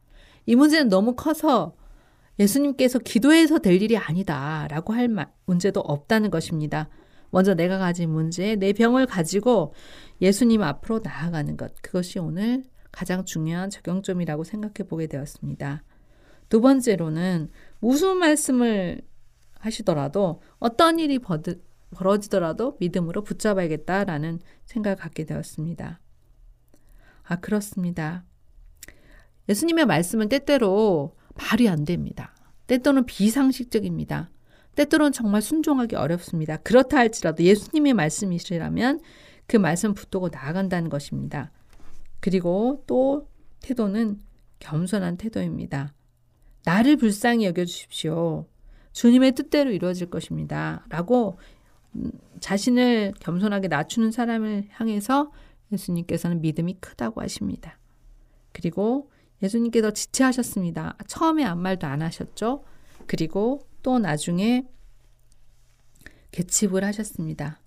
이 0.45 0.55
문제는 0.55 0.89
너무 0.89 1.15
커서 1.15 1.75
예수님께서 2.39 2.99
기도해서 2.99 3.59
될 3.59 3.81
일이 3.81 3.97
아니다라고 3.97 4.93
할 4.93 5.09
문제도 5.45 5.79
없다는 5.79 6.31
것입니다. 6.31 6.89
먼저 7.29 7.53
내가 7.53 7.77
가진 7.77 8.09
문제, 8.11 8.55
내 8.55 8.73
병을 8.73 9.05
가지고 9.05 9.73
예수님 10.21 10.61
앞으로 10.61 10.99
나아가는 11.03 11.55
것. 11.57 11.73
그것이 11.81 12.19
오늘 12.19 12.63
가장 12.93 13.25
중요한 13.25 13.69
적용점이라고 13.69 14.45
생각해 14.45 14.87
보게 14.87 15.07
되었습니다. 15.07 15.83
두 16.47 16.61
번째로는 16.61 17.49
무슨 17.79 18.17
말씀을 18.17 19.01
하시더라도 19.59 20.41
어떤 20.59 20.99
일이 20.99 21.17
버드, 21.19 21.61
벌어지더라도 21.95 22.77
믿음으로 22.79 23.23
붙잡아야겠다라는 23.23 24.39
생각을 24.65 24.95
갖게 24.95 25.25
되었습니다. 25.25 25.99
아, 27.23 27.35
그렇습니다. 27.37 28.23
예수님의 29.49 29.85
말씀은 29.85 30.29
때때로 30.29 31.15
말이 31.35 31.67
안 31.67 31.85
됩니다. 31.85 32.35
때때로는 32.67 33.05
비상식적입니다. 33.05 34.29
때때로는 34.75 35.11
정말 35.11 35.41
순종하기 35.41 35.95
어렵습니다. 35.95 36.57
그렇다 36.57 36.97
할지라도 36.97 37.43
예수님의 37.43 37.93
말씀이시라면 37.93 38.99
그 39.47 39.57
말씀 39.57 39.93
붙들고 39.93 40.29
나아간다는 40.29 40.89
것입니다. 40.89 41.51
그리고 42.23 42.81
또 42.87 43.27
태도는 43.59 44.17
겸손한 44.59 45.17
태도입니다. 45.17 45.93
나를 46.63 46.95
불쌍히 46.95 47.45
여겨주십시오. 47.47 48.47
주님의 48.93 49.33
뜻대로 49.33 49.71
이루어질 49.71 50.09
것입니다. 50.09 50.85
라고 50.87 51.37
음, 51.95 52.13
자신을 52.39 53.13
겸손하게 53.19 53.67
낮추는 53.67 54.11
사람을 54.11 54.69
향해서 54.69 55.33
예수님께서는 55.73 56.39
믿음이 56.39 56.77
크다고 56.79 57.21
하십니다. 57.21 57.77
그리고 58.53 59.11
예수님께서 59.41 59.91
지체하셨습니다. 59.91 60.95
처음에 61.07 61.43
아무 61.43 61.61
말도 61.61 61.87
안 61.87 62.01
하셨죠. 62.01 62.63
그리고 63.05 63.67
또 63.81 63.99
나중에 63.99 64.65
개칩을 66.31 66.85
하셨습니다. 66.85 67.59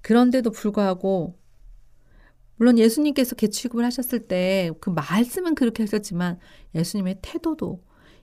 그런데도 0.00 0.52
불구하고 0.52 1.42
물론 2.56 2.78
예수님께서 2.78 3.34
개취급을 3.34 3.84
하셨을 3.84 4.20
때 4.20 4.70
그 4.80 4.90
말씀은 4.90 5.54
그렇게 5.54 5.82
하셨지만 5.82 6.38
예수님의 6.74 7.18
태도도 7.22 7.82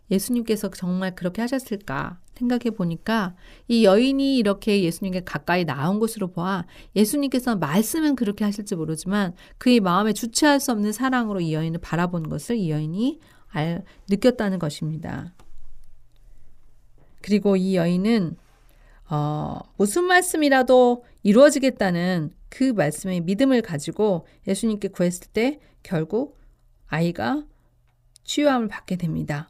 예수님께서 0.10 0.70
정말 0.72 1.16
그렇게 1.16 1.42
하셨을까 1.42 2.20
생각해 2.36 2.72
보니까 2.76 3.36
이 3.68 3.86
여인이 3.86 4.38
이렇게 4.38 4.84
예수님께 4.84 5.24
가까이 5.24 5.64
나온 5.64 6.00
것으로 6.00 6.32
보아 6.32 6.66
예수님께서 6.96 7.56
말씀은 7.56 8.16
그렇게 8.16 8.44
하실지 8.44 8.76
모르지만 8.76 9.34
그의 9.58 9.80
마음에 9.80 10.12
주체할 10.14 10.60
수 10.60 10.72
없는 10.72 10.92
사랑으로 10.92 11.40
이 11.40 11.54
여인을 11.54 11.80
바라본 11.80 12.30
것을 12.30 12.58
이 12.58 12.72
여인이 12.72 13.20
알, 13.50 13.84
느꼈다는 14.10 14.60
것입니다. 14.60 15.34
그리고 17.22 17.56
이 17.56 17.76
여인은 17.76 18.38
어, 19.12 19.60
무슨 19.78 20.06
말씀이라도 20.06 21.04
이루어지겠다는 21.24 22.34
그 22.50 22.64
말씀의 22.64 23.22
믿음을 23.22 23.62
가지고 23.62 24.26
예수님께 24.48 24.88
구했을 24.88 25.28
때 25.28 25.60
결국 25.84 26.40
아이가 26.88 27.46
치유함을 28.24 28.68
받게 28.68 28.96
됩니다. 28.96 29.50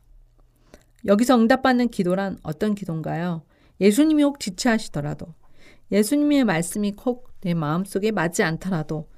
여기서 1.06 1.38
응답받는 1.38 1.90
기도란 1.90 2.38
어떤 2.44 2.76
기도인가요? 2.76 3.44
예수님이 3.80 4.24
혹 4.24 4.40
지체하시더라도 4.40 5.28
예수님의 5.92 6.44
말씀이 6.44 6.94
혹 7.06 7.32
내 7.42 7.56
마음속에 7.56 8.12
맞지 8.12 8.44
않더라도 8.44 9.10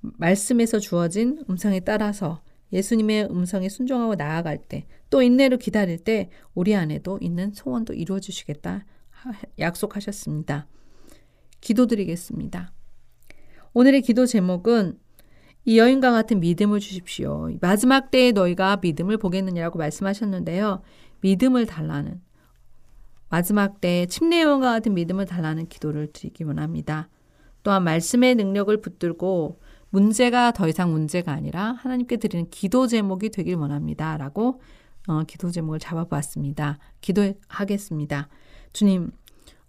말씀에서 0.00 0.78
주어진 0.78 1.44
음성에 1.50 1.80
따라서 1.80 2.42
예수님의 2.72 3.24
음성에 3.30 3.68
순종하고 3.68 4.14
나아갈 4.14 4.58
때 4.58 4.86
또 5.14 5.22
인내로 5.22 5.58
기다릴 5.58 5.98
때 5.98 6.28
우리 6.54 6.74
안에도 6.74 7.20
있는 7.20 7.52
소원도 7.52 7.92
이루어 7.92 8.18
주시겠다 8.18 8.84
약속하셨습니다. 9.58 10.66
기도드리겠습니다. 11.60 12.72
오늘의 13.72 14.02
기도 14.02 14.26
제목은 14.26 14.98
이 15.64 15.78
여인과 15.78 16.12
같은 16.12 16.40
믿음을 16.40 16.78
주십시오. 16.78 17.50
마지막 17.60 18.10
때에 18.10 18.32
너희가 18.32 18.78
믿음을 18.82 19.16
보겠느냐고 19.16 19.78
말씀하셨는데요. 19.78 20.82
믿음을 21.20 21.66
달라는 21.66 22.20
마지막 23.30 23.80
때에 23.80 24.06
침례원과 24.06 24.70
같은 24.72 24.94
믿음을 24.94 25.24
달라는 25.24 25.66
기도를 25.66 26.12
드리기 26.12 26.44
원합니다. 26.44 27.08
또한 27.62 27.82
말씀의 27.82 28.34
능력을 28.34 28.78
붙들고 28.80 29.58
문제가 29.88 30.52
더 30.52 30.68
이상 30.68 30.92
문제가 30.92 31.32
아니라 31.32 31.72
하나님께 31.72 32.18
드리는 32.18 32.50
기도 32.50 32.86
제목이 32.86 33.30
되길 33.30 33.56
원합니다. 33.56 34.18
라고 34.18 34.60
어, 35.08 35.22
기도 35.24 35.50
제목을 35.50 35.78
잡아보았습니다. 35.78 36.78
기도하겠습니다. 37.00 38.28
주님, 38.74 39.12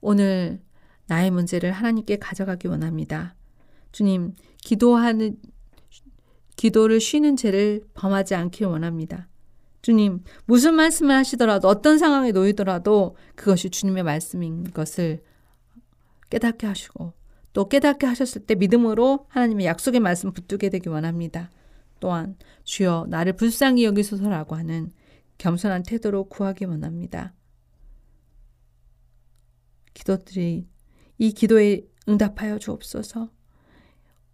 오늘 0.01 0.59
나의 1.05 1.31
문제를 1.31 1.71
하나님께 1.71 2.17
가져가기 2.17 2.67
원합니다. 2.67 3.35
주님, 3.91 4.33
기도하는 4.57 5.37
기도를 6.57 6.99
쉬는 6.99 7.37
죄를 7.37 7.81
범하지 7.93 8.35
않길 8.35 8.65
원합니다. 8.65 9.29
주님, 9.83 10.23
무슨 10.45 10.73
말씀을 10.73 11.15
하시더라도 11.15 11.67
어떤 11.67 11.99
상황에 11.99 12.31
놓이더라도 12.31 13.15
그것이 13.35 13.69
주님의 13.69 14.03
말씀인 14.03 14.71
것을 14.71 15.21
깨닫게 16.31 16.65
하시고 16.65 17.13
또 17.53 17.69
깨닫게 17.69 18.07
하셨을 18.07 18.45
때 18.45 18.55
믿음으로 18.55 19.27
하나님의 19.29 19.67
약속의 19.67 19.99
말씀 19.99 20.33
붙들게 20.33 20.69
되기 20.69 20.89
원합니다. 20.89 21.51
또한 21.99 22.35
주여 22.63 23.05
나를 23.09 23.33
불쌍히 23.33 23.85
여기소서라고 23.85 24.55
하는 24.55 24.91
겸손한 25.37 25.83
태도로 25.83 26.25
구하기 26.25 26.65
원합니다. 26.65 27.33
기도들이 29.95 30.67
이 31.17 31.31
기도에 31.31 31.81
응답하여 32.07 32.59
주옵소서. 32.59 33.31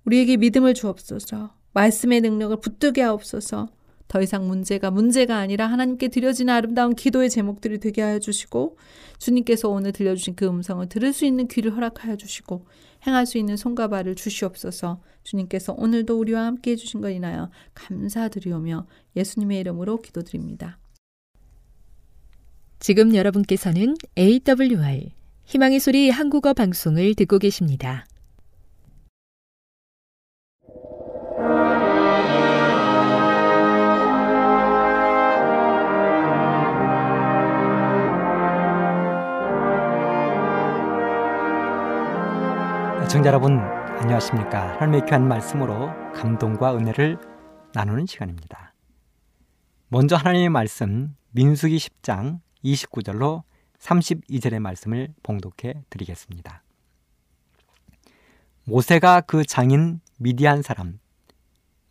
우리에게 0.04 0.36
믿음을 0.36 0.74
주옵소서. 0.74 1.56
말씀의 1.72 2.20
능력을 2.20 2.60
붙들게 2.60 3.02
하옵소서. 3.02 3.70
더 4.12 4.22
이상 4.22 4.46
문제가 4.46 4.92
문제가 4.92 5.38
아니라 5.38 5.68
하나님께 5.68 6.10
드려지는 6.10 6.54
아름다운 6.54 6.96
기도의 6.96 7.30
제목들이 7.30 7.80
되게 7.80 8.02
하여 8.02 8.20
주시고 8.20 8.78
주님께서 9.20 9.70
오늘 9.70 9.94
들려주신 9.94 10.36
그 10.36 10.46
음성을 10.46 10.86
들을 10.90 11.14
수 11.14 11.24
있는 11.24 11.48
귀를 11.48 11.74
허락하여 11.78 12.18
주시고 12.18 12.66
행할 13.08 13.26
수 13.26 13.38
있는 13.38 13.56
손과 13.56 13.88
발을 13.88 14.16
주시옵소서 14.16 15.02
주님께서 15.24 15.74
오늘도 15.78 16.20
우리와 16.20 16.46
함께 16.46 16.72
해주신 16.72 17.00
것 17.00 17.10
인하여 17.12 17.50
감사드리오며 17.74 18.86
예수님의 19.16 19.62
이름으로 19.62 20.02
기도드립니다. 20.02 20.78
지금 22.80 23.16
여러분께서는 23.16 23.96
AWR 24.18 25.21
희망의 25.52 25.82
소리 25.82 26.10
한국어 26.10 26.54
방송을 26.54 27.14
듣고 27.14 27.38
계십니다. 27.38 28.06
청자 43.10 43.28
여러분 43.28 43.60
안녕하십니까 43.60 44.76
하나님의 44.76 45.06
귀한 45.06 45.28
말씀으로 45.28 45.90
감동과 46.14 46.78
은혜를 46.78 47.18
나누는 47.74 48.06
시간입니다 48.06 48.74
먼저 49.90 50.16
하나님의 50.16 50.48
말씀 50.48 51.14
민수기 51.32 51.76
10장 51.76 52.40
29절로 52.64 53.44
32절의 53.82 54.60
말씀을 54.60 55.14
봉독해 55.24 55.84
드리겠습니다 55.90 56.64
모세가 58.64 59.22
그 59.22 59.44
장인 59.44 60.00
미디안 60.18 60.62
사람 60.62 61.00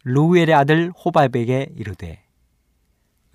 루엘의 0.05 0.55
아들 0.55 0.91
호밥에게 0.93 1.73
이르되 1.77 2.25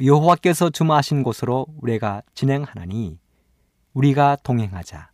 여호와께서 0.02 0.72
주마하신 0.72 1.24
곳으로 1.24 1.68
우리가 1.80 2.22
진행하나니 2.34 3.20
우리가 3.94 4.36
동행하자 4.44 5.10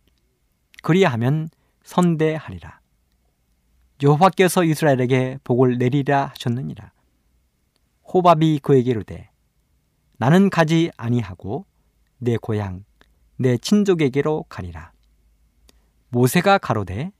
그리하면 0.82 1.48
선대하리라. 1.84 2.80
여호와께서 4.02 4.64
이스라엘에게 4.64 5.38
복을 5.44 5.78
내리라 5.78 6.26
하셨느니라. 6.26 6.92
호밥이 8.12 8.58
그에게 8.58 8.90
이르되 8.90 9.30
나는 10.18 10.50
가지 10.50 10.90
아니하고 10.96 11.64
내 12.18 12.36
고향 12.36 12.84
내 13.42 13.58
친족에게로 13.58 14.44
가리라. 14.48 14.92
모세가 16.10 16.58
가로되 16.58 17.10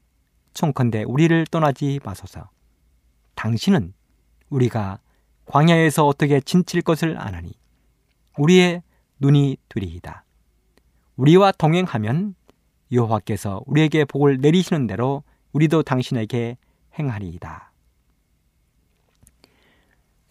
총컨대 0.54 1.02
우리를 1.02 1.46
떠나지 1.50 1.98
마소서. 2.04 2.48
당신은 3.34 3.92
우리가 4.48 5.00
광야에서 5.46 6.06
어떻게 6.06 6.40
진칠 6.40 6.82
것을 6.82 7.18
아나니 7.18 7.52
우리의 8.38 8.82
눈이 9.18 9.56
두리이다. 9.68 10.24
우리와 11.16 11.52
동행하면 11.52 12.34
여호와께서 12.92 13.62
우리에게 13.66 14.04
복을 14.04 14.38
내리시는 14.38 14.86
대로 14.86 15.24
우리도 15.52 15.82
당신에게 15.82 16.56
행하리이다. 16.98 17.72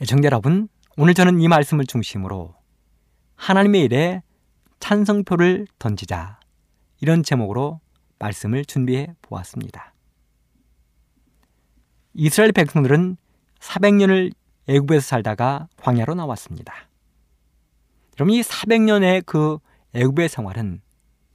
정자 0.05 0.27
여러분, 0.27 0.67
오늘 0.97 1.13
저는 1.13 1.41
이 1.41 1.47
말씀을 1.47 1.85
중심으로 1.85 2.55
하나님의 3.35 3.81
일에 3.83 4.23
찬성표를 4.81 5.67
던지자 5.79 6.39
이런 6.99 7.23
제목으로 7.23 7.79
말씀을 8.19 8.65
준비해 8.65 9.15
보았습니다. 9.21 9.93
이스라엘 12.13 12.51
백성들은 12.51 13.15
400년을 13.59 14.33
애굽에서 14.67 15.01
살다가 15.01 15.69
광야로 15.77 16.15
나왔습니다. 16.15 16.73
여러분 18.19 18.35
이 18.35 18.41
400년의 18.41 19.25
그 19.25 19.59
애굽의 19.93 20.27
생활은 20.27 20.81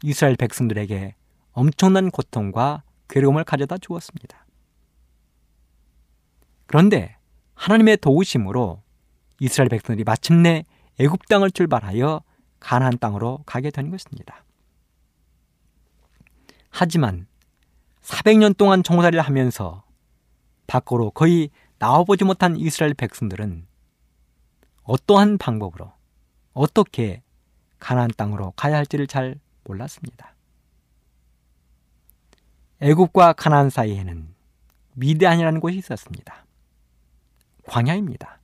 이스라엘 0.02 0.36
백성들에게 0.36 1.14
엄청난 1.52 2.10
고통과 2.10 2.82
괴로움을 3.08 3.44
가져다 3.44 3.78
주었습니다. 3.78 4.44
그런데 6.66 7.16
하나님의 7.54 7.98
도우심으로 7.98 8.82
이스라엘 9.40 9.68
백성들이 9.68 10.04
마침내 10.04 10.64
애굽 10.98 11.26
땅을 11.28 11.50
출발하여 11.52 12.22
가나안 12.60 12.98
땅으로 12.98 13.42
가게 13.46 13.70
된 13.70 13.90
것입니다. 13.90 14.44
하지만 16.70 17.26
400년 18.02 18.56
동안 18.56 18.82
종살이를 18.82 19.22
하면서 19.22 19.84
밖으로 20.66 21.10
거의 21.10 21.50
나와보지 21.78 22.24
못한 22.24 22.56
이스라엘 22.56 22.94
백성들은 22.94 23.66
어떠한 24.82 25.38
방법으로 25.38 25.92
어떻게 26.52 27.22
가나안 27.78 28.10
땅으로 28.16 28.52
가야 28.52 28.76
할지를 28.76 29.06
잘 29.06 29.38
몰랐습니다. 29.64 30.34
애굽과 32.80 33.34
가나안 33.34 33.70
사이에는 33.70 34.34
미디안이라는 34.94 35.60
곳이 35.60 35.78
있었습니다. 35.78 36.46
광야입니다. 37.66 38.40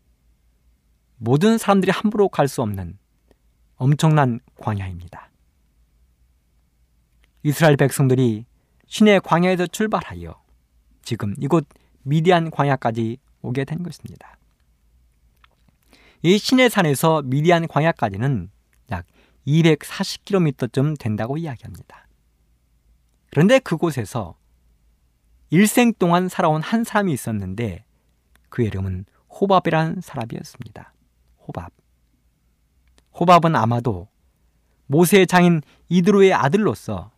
모든 1.16 1.58
사람들이 1.58 1.92
함부로 1.92 2.28
갈 2.28 2.48
수 2.48 2.62
없는 2.62 2.98
엄청난 3.82 4.38
광야입니다. 4.58 5.28
이스라엘 7.42 7.76
백성들이 7.76 8.44
신의 8.86 9.20
광야에서 9.22 9.66
출발하여 9.66 10.40
지금 11.02 11.34
이곳 11.38 11.66
미디안 12.04 12.52
광야까지 12.52 13.18
오게 13.40 13.64
된 13.64 13.82
것입니다. 13.82 14.38
이 16.22 16.38
신의 16.38 16.70
산에서 16.70 17.22
미디안 17.22 17.66
광야까지는 17.66 18.50
약 18.92 19.04
240km쯤 19.48 20.96
된다고 20.96 21.36
이야기합니다. 21.36 22.06
그런데 23.32 23.58
그곳에서 23.58 24.36
일생 25.50 25.92
동안 25.94 26.28
살아온 26.28 26.62
한 26.62 26.84
사람이 26.84 27.12
있었는데 27.12 27.84
그 28.48 28.62
이름은 28.62 29.06
호밥이란 29.28 30.02
사람이었습니다. 30.02 30.94
호밥. 31.48 31.81
호밥은 33.18 33.54
아마도 33.56 34.08
모세의 34.86 35.26
장인 35.26 35.62
이드로의 35.88 36.34
아들로서 36.34 37.10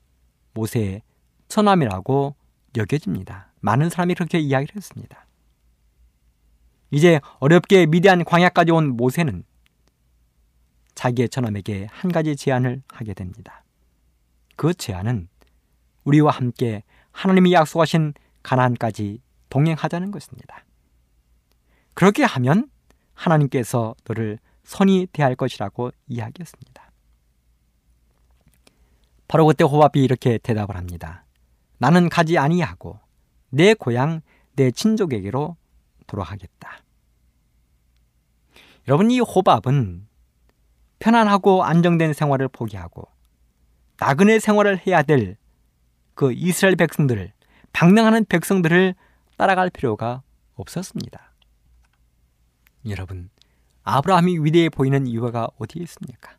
모세의 0.53 1.03
처남이라고 1.49 2.37
여겨집니다. 2.77 3.53
많은 3.61 3.91
사람이 3.91 4.15
그렇게 4.15 4.39
이야기를 4.39 4.77
했습니다. 4.77 5.27
이제 6.91 7.21
어렵게 7.41 7.87
미대한 7.87 8.25
광야까지 8.25 8.73
온 8.73 8.97
모세는 8.97 9.45
자기의 10.95 11.29
처남에게 11.29 11.89
한 11.91 12.13
가지 12.13 12.37
제안을 12.37 12.83
하게 12.89 13.15
됩니다. 13.15 13.65
그 14.57 14.75
제안은 14.75 15.29
우리와 16.05 16.31
함께 16.31 16.85
하나님이 17.11 17.53
약속하신 17.53 18.15
가나안까지 18.43 19.21
동행하자는 19.51 20.11
것입니다. 20.11 20.65
그렇게 21.95 22.23
하면 22.25 22.69
하나님께서 23.15 23.95
너를 24.05 24.39
선히 24.65 25.07
대할 25.13 25.35
것이라고 25.35 25.91
이야기했습니다. 26.09 26.91
바로 29.29 29.47
그때 29.47 29.65
호밥이 29.65 30.03
이렇게 30.05 30.39
대답을 30.39 30.77
합니다. 30.77 31.25
나는 31.79 32.09
가지 32.09 32.39
아니하고 32.39 32.99
내 33.51 33.75
고향 33.75 34.21
내 34.55 34.71
친족에게로 34.71 35.57
돌아가겠다. 36.07 36.79
여러분 38.89 39.11
이 39.11 39.21
호밥은 39.21 40.07
편안하고 40.99 41.65
안정된 41.65 42.13
생활을 42.13 42.49
포기하고 42.49 43.09
나그네 43.99 44.39
생활을 44.41 44.87
해야 44.87 45.03
될 45.03 45.37
그 46.15 46.33
이스라엘 46.33 46.77
백성들을 46.77 47.33
방랑하는 47.73 48.25
백성들을 48.27 48.95
따라갈 49.37 49.69
필요가 49.71 50.23
없었습니다. 50.55 51.33
여러분, 52.89 53.31
아브라함이 53.85 54.39
위대해 54.39 54.69
보이는 54.69 55.07
이유가 55.07 55.49
어디에 55.59 55.83
있습니까? 55.83 56.37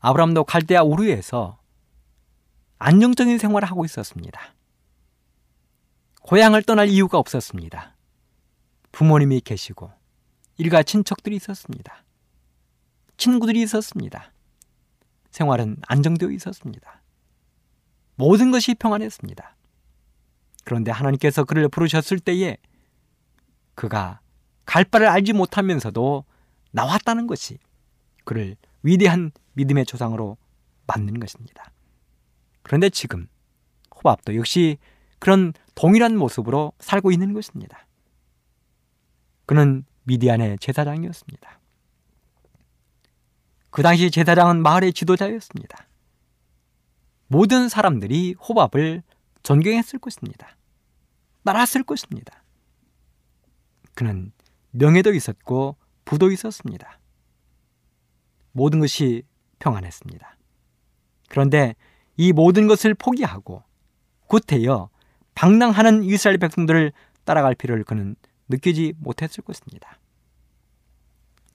아브라함도 0.00 0.44
갈대아 0.44 0.82
우르에서 0.82 1.58
안정적인 2.78 3.38
생활을 3.38 3.68
하고 3.68 3.84
있었습니다. 3.84 4.40
고향을 6.22 6.62
떠날 6.62 6.88
이유가 6.88 7.18
없었습니다. 7.18 7.96
부모님이 8.92 9.40
계시고 9.40 9.90
일가 10.56 10.82
친척들이 10.82 11.36
있었습니다. 11.36 12.04
친구들이 13.16 13.62
있었습니다. 13.62 14.32
생활은 15.30 15.76
안정되어 15.86 16.30
있었습니다. 16.30 17.02
모든 18.16 18.50
것이 18.50 18.74
평안했습니다. 18.74 19.56
그런데 20.64 20.90
하나님께서 20.90 21.44
그를 21.44 21.68
부르셨을 21.68 22.18
때에 22.18 22.56
그가 23.74 24.20
갈 24.64 24.84
바를 24.84 25.08
알지 25.08 25.32
못하면서도 25.32 26.24
나왔다는 26.72 27.26
것이 27.26 27.58
그를 28.24 28.56
위대한 28.82 29.32
믿음의 29.54 29.86
조상으로 29.86 30.36
만드는 30.86 31.20
것입니다. 31.20 31.72
그런데 32.62 32.90
지금 32.90 33.26
호밥도 33.94 34.36
역시 34.36 34.78
그런 35.18 35.52
동일한 35.74 36.16
모습으로 36.16 36.72
살고 36.78 37.10
있는 37.10 37.32
것입니다. 37.32 37.86
그는 39.46 39.84
미디안의 40.04 40.58
제사장이었습니다. 40.60 41.60
그 43.70 43.82
당시 43.82 44.10
제사장은 44.10 44.62
마을의 44.62 44.92
지도자였습니다. 44.92 45.86
모든 47.28 47.68
사람들이 47.68 48.34
호밥을 48.34 49.02
존경했을 49.42 49.98
것입니다. 49.98 50.56
따랐을 51.44 51.82
것입니다. 51.82 52.42
그는 53.94 54.32
명예도 54.72 55.14
있었고 55.14 55.76
부도 56.04 56.30
있었습니다. 56.30 56.98
모든 58.52 58.80
것이 58.80 59.22
평안했습니다. 59.58 60.36
그런데 61.28 61.74
이 62.16 62.32
모든 62.32 62.66
것을 62.66 62.94
포기하고 62.94 63.62
구태여 64.26 64.90
방랑하는 65.34 66.04
이스라엘 66.04 66.38
백성들을 66.38 66.92
따라갈 67.24 67.54
필요를 67.54 67.84
그는 67.84 68.16
느끼지 68.48 68.94
못했을 68.98 69.42
것입니다. 69.44 69.98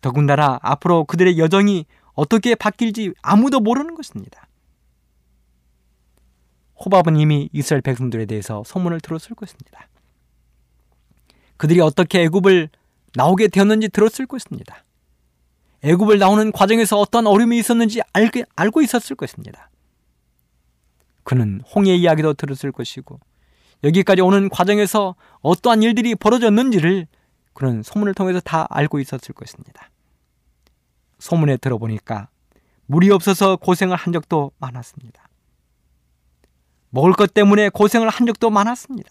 더군다나 0.01 0.59
앞으로 0.61 1.03
그들의 1.05 1.37
여정이 1.37 1.85
어떻게 2.13 2.55
바뀔지 2.55 3.13
아무도 3.21 3.59
모르는 3.59 3.95
것입니다. 3.95 4.47
호밥은 6.77 7.17
이미 7.17 7.49
이스라엘 7.53 7.81
백성들에 7.81 8.25
대해서 8.25 8.63
소문을 8.65 9.01
들었을 9.01 9.35
것입니다. 9.35 9.87
그들이 11.57 11.79
어떻게 11.81 12.23
애굽을 12.23 12.69
나오게 13.15 13.47
되었는지 13.47 13.89
들었을 13.89 14.25
것입니다. 14.27 14.83
애굽을 15.83 16.17
나오는 16.19 16.51
과정에서 16.51 16.99
어떤 16.99 17.27
어려움이 17.27 17.57
있었는지 17.59 18.01
알게, 18.13 18.45
알고 18.55 18.81
있었을 18.81 19.15
것입니다. 19.15 19.69
그는 21.23 21.61
홍해 21.73 21.95
이야기도 21.95 22.33
들었을 22.33 22.71
것이고 22.71 23.19
여기까지 23.83 24.21
오는 24.21 24.49
과정에서 24.49 25.15
어떠한 25.41 25.83
일들이 25.83 26.15
벌어졌는지를 26.15 27.07
그는 27.53 27.83
소문을 27.83 28.13
통해서 28.13 28.39
다 28.39 28.67
알고 28.69 28.99
있었을 28.99 29.33
것입니다. 29.33 29.89
소문에 31.19 31.57
들어보니까 31.57 32.29
물이 32.87 33.09
없어서 33.11 33.55
고생을 33.55 33.95
한 33.95 34.13
적도 34.13 34.51
많았습니다. 34.59 35.27
먹을 36.89 37.13
것 37.13 37.33
때문에 37.33 37.69
고생을 37.69 38.09
한 38.09 38.25
적도 38.25 38.49
많았습니다. 38.49 39.09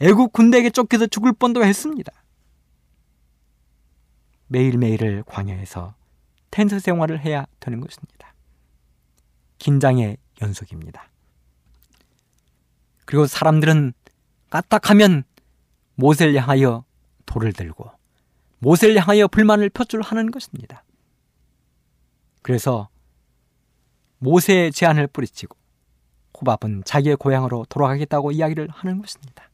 애국 0.00 0.32
군대에게 0.32 0.70
쫓겨서 0.70 1.06
죽을 1.06 1.32
뻔도 1.32 1.64
했습니다. 1.64 2.12
매일매일을 4.48 5.24
광야에서 5.26 5.94
텐트 6.50 6.80
생활을 6.80 7.20
해야 7.20 7.46
되는 7.60 7.80
것입니다. 7.80 8.34
긴장의 9.58 10.16
연속입니다. 10.40 11.08
그리고 13.04 13.26
사람들은 13.26 13.92
까딱하면 14.50 15.24
모세를 15.94 16.34
향하여 16.34 16.84
돌을 17.26 17.52
들고 17.52 17.90
모세를 18.60 18.98
향하여 18.98 19.28
불만을 19.28 19.70
표출하는 19.70 20.30
것입니다. 20.30 20.84
그래서 22.42 22.88
모세의 24.18 24.72
제안을 24.72 25.06
뿌리치고 25.08 25.56
호밥은 26.40 26.84
자기의 26.84 27.16
고향으로 27.16 27.66
돌아가겠다고 27.68 28.32
이야기를 28.32 28.68
하는 28.70 29.00
것입니다. 29.00 29.50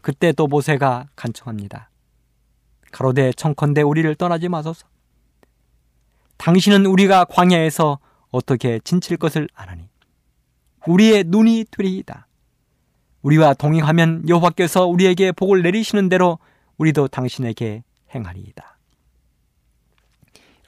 그때 0.00 0.32
또 0.32 0.46
모세가 0.46 1.08
간청합니다. 1.16 1.89
가로대 2.90 3.32
청컨대 3.32 3.82
우리를 3.82 4.14
떠나지 4.16 4.48
마소서. 4.48 4.86
당신은 6.36 6.86
우리가 6.86 7.24
광야에서 7.24 7.98
어떻게 8.30 8.80
진칠 8.80 9.16
것을 9.16 9.48
아나니 9.54 9.88
우리의 10.86 11.24
눈이 11.26 11.66
되리이다. 11.70 12.26
우리와 13.22 13.54
동행하면 13.54 14.28
여호와께서 14.28 14.86
우리에게 14.86 15.32
복을 15.32 15.62
내리시는 15.62 16.08
대로 16.08 16.38
우리도 16.78 17.08
당신에게 17.08 17.84
행하리이다. 18.14 18.78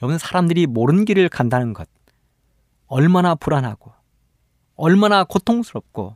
여러분 0.01 0.17
사람들이 0.17 0.67
모르는 0.67 1.05
길을 1.05 1.29
간다는 1.29 1.73
것 1.73 1.87
얼마나 2.87 3.35
불안하고 3.35 3.91
얼마나 4.75 5.23
고통스럽고 5.23 6.15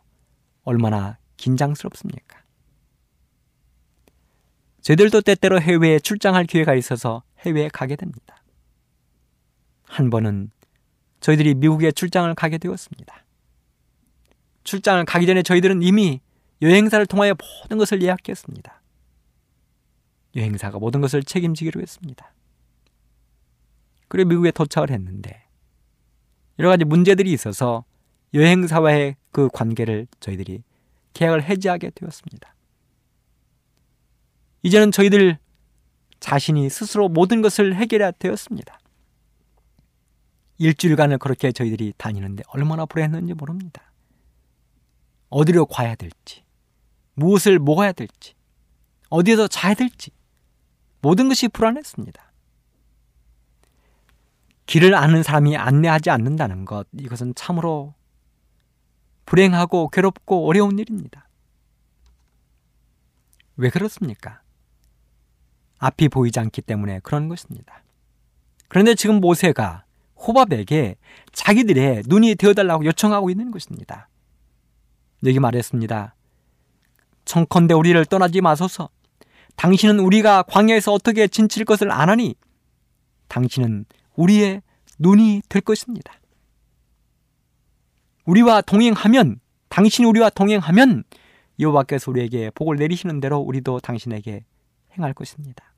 얼마나 0.64 1.18
긴장스럽습니까? 1.38 2.37
저희들도 4.88 5.20
때때로 5.20 5.60
해외에 5.60 6.00
출장할 6.00 6.46
기회가 6.46 6.74
있어서 6.74 7.22
해외에 7.40 7.68
가게 7.68 7.98
됩니다. 7.98 8.42
한 9.84 10.10
번은 10.10 10.50
저희들이 11.20 11.56
미국에 11.56 11.92
출장을 11.92 12.34
가게 12.36 12.58
되었습니다. 12.58 13.26
출장을 14.64 15.04
가기 15.04 15.26
전에 15.26 15.44
저희들은 15.44 15.82
이미 15.82 16.22
여행사를 16.62 17.06
통하여 17.06 17.36
모든 17.64 17.78
것을 17.78 18.02
예약했습니다. 18.02 18.82
여행사가 20.38 20.80
모든 20.80 21.02
것을 21.02 21.22
책임지기로 21.22 21.82
했습니다. 21.82 22.34
그리고 24.08 24.30
미국에 24.30 24.52
도착을 24.52 24.90
했는데 24.90 25.44
여러 26.60 26.70
가지 26.70 26.86
문제들이 26.86 27.30
있어서 27.34 27.84
여행사와의 28.34 29.18
그 29.34 29.50
관계를 29.52 30.08
저희들이 30.22 30.64
계약을 31.12 31.44
해지하게 31.44 31.90
되었습니다. 31.90 32.54
이제는 34.68 34.92
저희들 34.92 35.38
자신이 36.20 36.70
스스로 36.70 37.08
모든 37.08 37.42
것을 37.42 37.74
해결해야 37.74 38.12
되었습니다. 38.12 38.78
일주일간을 40.58 41.20
그렇게 41.20 41.54
저희들이 41.54 41.94
다니는데 41.98 42.44
얼마나 42.50 42.86
불행했는지 42.86 43.34
모릅니다. 43.34 43.94
어디로 45.30 45.68
가야 45.68 45.96
될지, 45.96 46.44
무엇을 47.14 47.60
먹어야 47.60 47.94
될지, 47.94 48.34
어디에서 49.10 49.48
자야 49.48 49.74
될지, 49.74 50.12
모든 51.00 51.30
것이 51.30 51.48
불안했습니다. 51.48 52.34
길을 54.66 54.96
아는 54.96 55.24
사람이 55.24 55.56
안내하지 55.56 56.10
않는다는 56.10 56.66
것, 56.66 56.88
이것은 56.92 57.36
참으로 57.36 57.94
불행하고 59.26 59.88
괴롭고 59.92 60.46
어려운 60.46 60.78
일입니다. 60.78 61.30
왜 63.56 63.70
그렇습니까? 63.70 64.42
앞이 65.78 66.10
보이지 66.10 66.40
않기 66.40 66.62
때문에 66.62 67.00
그런 67.04 67.28
것입니다. 67.28 67.84
그런데 68.68 68.96
지금 68.96 69.22
모세가 69.22 69.86
호밥에게 70.18 70.96
자기들의 71.32 72.04
눈이 72.08 72.36
되어달라고 72.36 72.86
요청하고 72.86 73.30
있는 73.30 73.52
것입니다. 73.52 74.10
여기 75.26 75.40
말했습니다. 75.40 76.16
청컨대 77.26 77.74
우리를 77.74 78.04
떠나지 78.06 78.42
마소서. 78.42 78.90
당신은 79.56 80.00
우리가 80.00 80.44
광야에서 80.44 80.94
어떻게 80.94 81.28
진칠 81.28 81.66
것을 81.66 81.92
아나니 81.92 82.36
당신은 83.28 83.86
우리의 84.16 84.62
눈이 85.00 85.44
될 85.50 85.62
것입니다. 85.62 86.14
우리와 88.26 88.62
동행하면 88.62 89.40
당신이 89.70 90.08
우리와 90.08 90.30
동행하면 90.30 91.04
여호와께서 91.60 92.12
우리에게 92.12 92.52
복을 92.52 92.78
내리시는 92.78 93.20
대로 93.20 93.40
우리도 93.40 93.80
당신에게 93.80 94.44
행할 94.98 95.14
것입니다. 95.14 95.74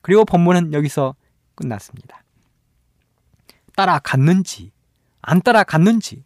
그리고 0.00 0.24
본문은 0.24 0.72
여기서 0.72 1.14
끝났습니다. 1.54 2.22
따라갔는지 3.76 4.72
안 5.20 5.40
따라갔는지 5.40 6.24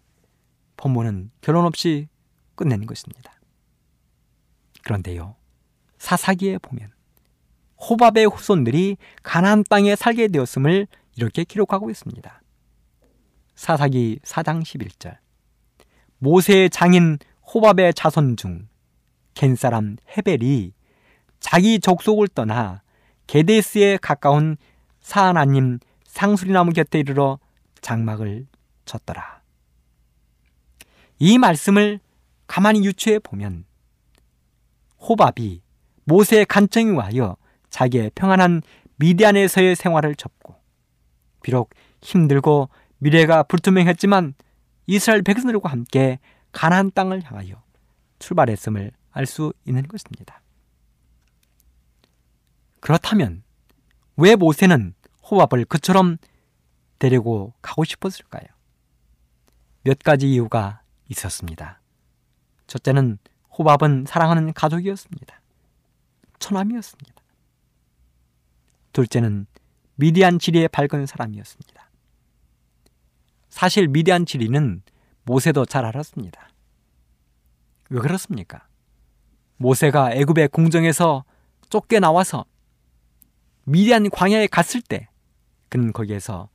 본문은 0.76 1.30
결론 1.40 1.64
없이 1.66 2.08
끝낸 2.54 2.86
것입니다. 2.86 3.32
그런데요. 4.82 5.36
사사기에 5.98 6.58
보면 6.58 6.92
호밥의 7.78 8.26
후손들이 8.26 8.96
가나안 9.22 9.64
땅에 9.64 9.96
살게 9.96 10.28
되었음을 10.28 10.86
이렇게 11.16 11.44
기록하고 11.44 11.90
있습니다. 11.90 12.42
사사기 13.54 14.20
4장 14.22 14.62
11절 14.62 15.18
모세의 16.18 16.70
장인 16.70 17.18
호밥의 17.54 17.94
자손 17.94 18.36
중 18.36 18.68
겐사람 19.34 19.96
헤벨이 20.16 20.72
자기 21.40 21.78
족속을 21.80 22.28
떠나 22.28 22.82
게데스에 23.26 23.98
가까운 24.00 24.56
사하나님 25.00 25.78
상수리나무 26.06 26.72
곁에 26.72 26.98
이르러 26.98 27.38
장막을 27.80 28.46
쳤더라. 28.84 29.42
이 31.18 31.38
말씀을 31.38 32.00
가만히 32.46 32.84
유추해 32.84 33.18
보면 33.18 33.64
호밥이 35.00 35.62
모세의 36.04 36.46
간청이 36.46 36.92
와하여 36.92 37.36
자기의 37.70 38.12
평안한 38.14 38.62
미디안에서의 38.96 39.76
생활을 39.76 40.14
접고 40.14 40.56
비록 41.42 41.70
힘들고 42.02 42.68
미래가 42.98 43.42
불투명했지만 43.44 44.34
이스라엘 44.86 45.22
백성들과 45.22 45.70
함께 45.70 46.18
가나안 46.52 46.90
땅을 46.92 47.22
향하여 47.24 47.62
출발했음을 48.18 48.92
알 49.10 49.26
수 49.26 49.52
있는 49.64 49.82
것입니다. 49.86 50.40
그렇다면 52.86 53.42
왜 54.16 54.36
모세는 54.36 54.94
호밥을 55.28 55.64
그처럼 55.64 56.18
데리고 57.00 57.52
가고 57.60 57.82
싶었을까요? 57.82 58.46
몇 59.82 59.98
가지 59.98 60.30
이유가 60.32 60.82
있었습니다. 61.08 61.80
첫째는 62.68 63.18
호밥은 63.58 64.04
사랑하는 64.06 64.52
가족이었습니다. 64.52 65.42
처남이었습니다. 66.38 67.22
둘째는 68.92 69.48
미디안 69.96 70.38
지리에 70.38 70.68
밝은 70.68 71.06
사람이었습니다. 71.06 71.90
사실 73.48 73.88
미디안 73.88 74.26
지리는 74.26 74.82
모세도 75.24 75.64
잘 75.64 75.84
알았습니다. 75.84 76.50
왜 77.90 77.98
그렇습니까? 77.98 78.68
모세가 79.56 80.12
애굽의 80.12 80.50
궁정에서 80.50 81.24
쫓겨 81.68 81.98
나와서 81.98 82.44
미디안 83.66 84.08
광야에 84.10 84.46
갔을 84.46 84.80
때 84.80 85.08
그는 85.68 85.92
거기에서 85.92 86.48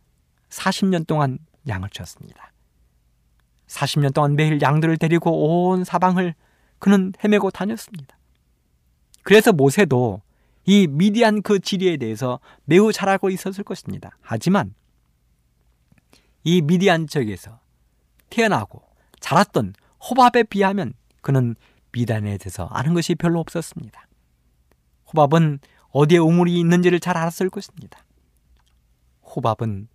40년 0.50 1.06
동안 1.06 1.40
양을 1.68 1.90
쳤습니다. 1.90 2.54
40년 3.68 4.14
동안 4.14 4.36
매일 4.36 4.62
양들을 4.62 4.98
데리고 4.98 5.70
온 5.70 5.84
사방을 5.84 6.34
그는 6.80 7.14
헤매고 7.24 7.52
다녔습니다. 7.52 8.18
그래서 9.24 9.52
모세도 9.52 10.22
이 10.66 10.88
미디안 10.88 11.42
그 11.42 11.60
지리에 11.60 11.98
대해서 11.98 12.40
매우 12.64 12.92
잘 12.94 13.10
알고 13.10 13.30
있었을 13.30 13.64
것입니다. 13.64 14.18
하지만 14.22 14.74
이 16.44 16.62
미디안 16.62 17.08
지역에서 17.08 17.60
태어나고 18.30 18.82
자랐던 19.20 19.74
호밥에 20.10 20.44
비하면 20.44 20.94
그는 21.22 21.56
미단에 21.92 22.38
대해서 22.38 22.68
아는 22.72 22.94
것이 22.94 23.16
별로 23.16 23.40
없었습니다. 23.40 24.08
호밥은 25.08 25.60
어디에 25.92 26.18
우물이 26.18 26.58
있는지를 26.60 27.00
잘 27.00 27.18
알았을 27.18 27.50
것입니다. 27.50 28.04
호밥은 29.24 29.88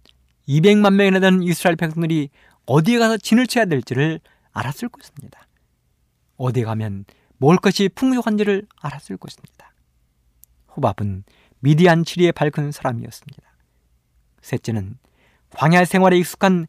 200만 0.49 0.95
명이나 0.95 1.21
되는 1.21 1.43
이스라엘 1.43 1.77
백성들이 1.77 2.31
어디에 2.67 2.99
가서 2.99 3.17
진을 3.17 3.47
쳐야 3.47 3.65
될지를 3.65 4.21
알았을 4.53 4.89
것입니다. 4.89 5.47
어디에 6.37 6.65
가면 6.65 7.05
먹을 7.39 7.57
것이 7.57 7.89
풍족한지를 7.89 8.67
알았을 8.81 9.17
것입니다. 9.17 9.75
호밥은 10.77 11.25
미디안 11.61 12.05
지리에 12.05 12.33
밝은 12.33 12.73
사람이었습니다. 12.73 13.43
셋째는 14.43 14.99
광야 15.51 15.85
생활에 15.85 16.19
익숙한 16.19 16.67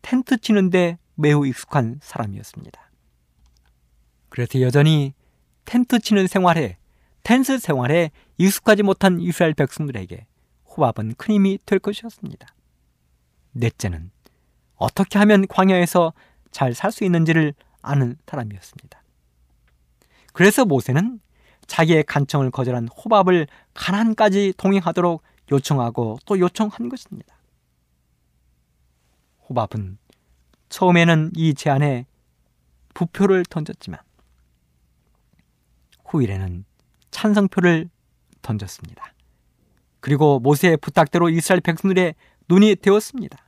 텐트 0.00 0.38
치는데 0.38 0.98
매우 1.14 1.46
익숙한 1.46 2.00
사람이었습니다. 2.02 2.90
그래서 4.28 4.60
여전히 4.60 5.14
텐트 5.64 5.98
치는 6.00 6.26
생활에 6.26 6.78
텐트 7.22 7.58
생활에 7.58 8.10
익숙하지 8.38 8.82
못한 8.82 9.20
이스라엘 9.20 9.54
백성들에게 9.54 10.26
호밥은 10.68 11.14
큰 11.16 11.34
힘이 11.34 11.58
될 11.64 11.78
것이었습니다. 11.78 12.46
넷째는 13.52 14.10
어떻게 14.76 15.18
하면 15.18 15.46
광야에서 15.46 16.12
잘 16.50 16.74
살 16.74 16.92
수 16.92 17.04
있는지를 17.04 17.54
아는 17.80 18.16
사람이었습니다. 18.26 19.02
그래서 20.32 20.64
모세는 20.64 21.20
자기의 21.66 22.04
간청을 22.04 22.50
거절한 22.50 22.88
호밥을 22.88 23.46
가난까지 23.74 24.54
동행하도록 24.56 25.22
요청하고 25.50 26.18
또 26.26 26.38
요청한 26.38 26.88
것입니다. 26.88 27.36
호밥은 29.48 29.98
처음에는 30.68 31.32
이 31.36 31.54
제안에 31.54 32.06
부표를 32.94 33.44
던졌지만 33.44 34.00
후일에는 36.04 36.64
찬성표를 37.12 37.88
던졌습니다. 38.42 39.14
그리고 40.00 40.40
모세의 40.40 40.78
부탁대로 40.78 41.30
이스라엘 41.30 41.60
백성들의 41.60 42.14
눈이 42.48 42.76
되었습니다. 42.76 43.38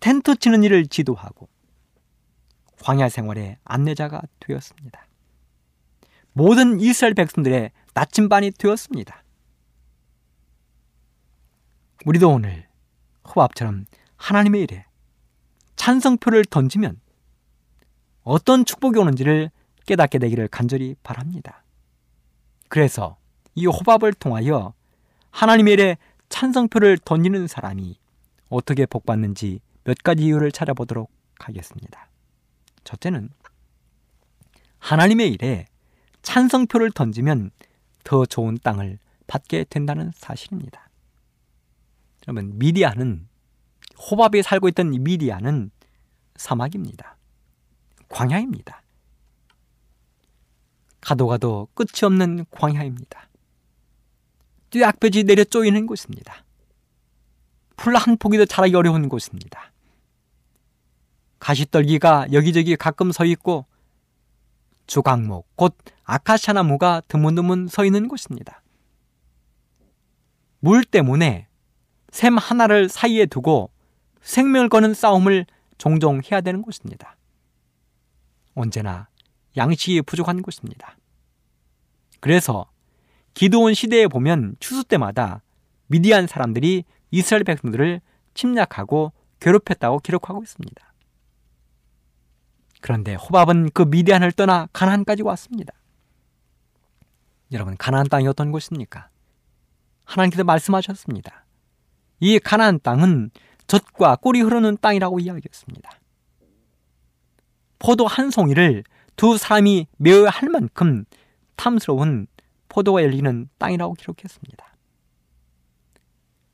텐트 0.00 0.36
치는 0.36 0.62
일을 0.62 0.86
지도하고 0.86 1.48
광야 2.82 3.10
생활의 3.10 3.58
안내자가 3.64 4.22
되었습니다. 4.40 5.06
모든 6.32 6.80
이스라엘 6.80 7.12
백성들의 7.12 7.70
나침반이 7.92 8.52
되었습니다. 8.52 9.22
우리도 12.06 12.30
오늘 12.30 12.66
호압처럼 13.36 13.84
하나님의 14.16 14.62
일에 14.62 14.86
찬성표를 15.76 16.46
던지면 16.46 16.98
어떤 18.22 18.64
축복이 18.64 18.98
오는지를 18.98 19.50
깨닫게 19.86 20.18
되기를 20.18 20.48
간절히 20.48 20.94
바랍니다. 21.02 21.62
그래서 22.70 23.16
이 23.56 23.66
호밥을 23.66 24.14
통하여 24.14 24.72
하나님의 25.32 25.74
일에 25.74 25.96
찬성표를 26.28 26.98
던지는 27.04 27.48
사람이 27.48 27.98
어떻게 28.48 28.86
복받는지 28.86 29.60
몇 29.82 29.98
가지 29.98 30.24
이유를 30.24 30.52
찾아보도록 30.52 31.10
하겠습니다. 31.40 32.08
첫째는 32.84 33.30
하나님의 34.78 35.32
일에 35.32 35.66
찬성표를 36.22 36.92
던지면 36.92 37.50
더 38.04 38.24
좋은 38.24 38.56
땅을 38.62 38.98
받게 39.26 39.64
된다는 39.68 40.12
사실입니다. 40.14 40.88
여러분, 42.28 42.56
미디아는 42.56 43.26
호밥이 43.98 44.44
살고 44.44 44.68
있던 44.68 44.90
미디아는 44.90 45.72
사막입니다. 46.36 47.16
광야입니다. 48.08 48.82
가도 51.00 51.26
가도 51.26 51.68
끝이 51.74 52.04
없는 52.04 52.46
광야입니다. 52.50 53.28
뙤약볕이 54.70 55.24
내려 55.24 55.44
쪼이는 55.44 55.86
곳입니다. 55.86 56.44
풀 57.76 57.96
한 57.96 58.16
포기도 58.18 58.44
자라기 58.44 58.74
어려운 58.76 59.08
곳입니다. 59.08 59.72
가시떨기가 61.38 62.28
여기저기 62.32 62.76
가끔 62.76 63.10
서 63.10 63.24
있고 63.24 63.66
주강목, 64.86 65.56
곧 65.56 65.76
아카시아 66.04 66.52
나무가 66.52 67.00
드문드문 67.08 67.68
서 67.68 67.84
있는 67.84 68.08
곳입니다. 68.08 68.62
물 70.58 70.84
때문에 70.84 71.48
샘 72.10 72.36
하나를 72.36 72.88
사이에 72.88 73.24
두고 73.26 73.70
생명을 74.20 74.68
거는 74.68 74.92
싸움을 74.92 75.46
종종 75.78 76.20
해야 76.30 76.40
되는 76.42 76.60
곳입니다. 76.60 77.16
언제나 78.54 79.08
양식이 79.56 80.02
부족한 80.02 80.42
곳입니다. 80.42 80.96
그래서 82.20 82.70
기도원 83.34 83.74
시대에 83.74 84.06
보면 84.06 84.56
추수 84.60 84.84
때마다 84.84 85.42
미디안 85.86 86.26
사람들이 86.26 86.84
이스라엘 87.10 87.44
백성들을 87.44 88.00
침략하고 88.34 89.12
괴롭혔다고 89.40 90.00
기록하고 90.00 90.42
있습니다. 90.42 90.94
그런데 92.80 93.14
호밥은 93.14 93.70
그 93.74 93.82
미디안을 93.82 94.32
떠나 94.32 94.68
가나안까지 94.72 95.22
왔습니다. 95.22 95.72
여러분 97.52 97.76
가나안 97.76 98.08
땅이 98.08 98.26
어떤 98.28 98.52
곳입니까? 98.52 99.08
하나님께서 100.04 100.44
말씀하셨습니다. 100.44 101.44
이 102.20 102.38
가나안 102.38 102.80
땅은 102.80 103.30
젖과 103.66 104.16
꿀이 104.16 104.40
흐르는 104.40 104.78
땅이라고 104.80 105.20
이야기했습니다. 105.20 105.90
포도 107.78 108.06
한 108.06 108.30
송이를 108.30 108.84
두 109.20 109.36
사람이 109.36 109.86
메어야 109.98 110.30
할 110.30 110.48
만큼 110.48 111.04
탐스러운 111.56 112.26
포도가 112.70 113.02
열리는 113.02 113.50
땅이라고 113.58 113.92
기록했습니다. 113.92 114.76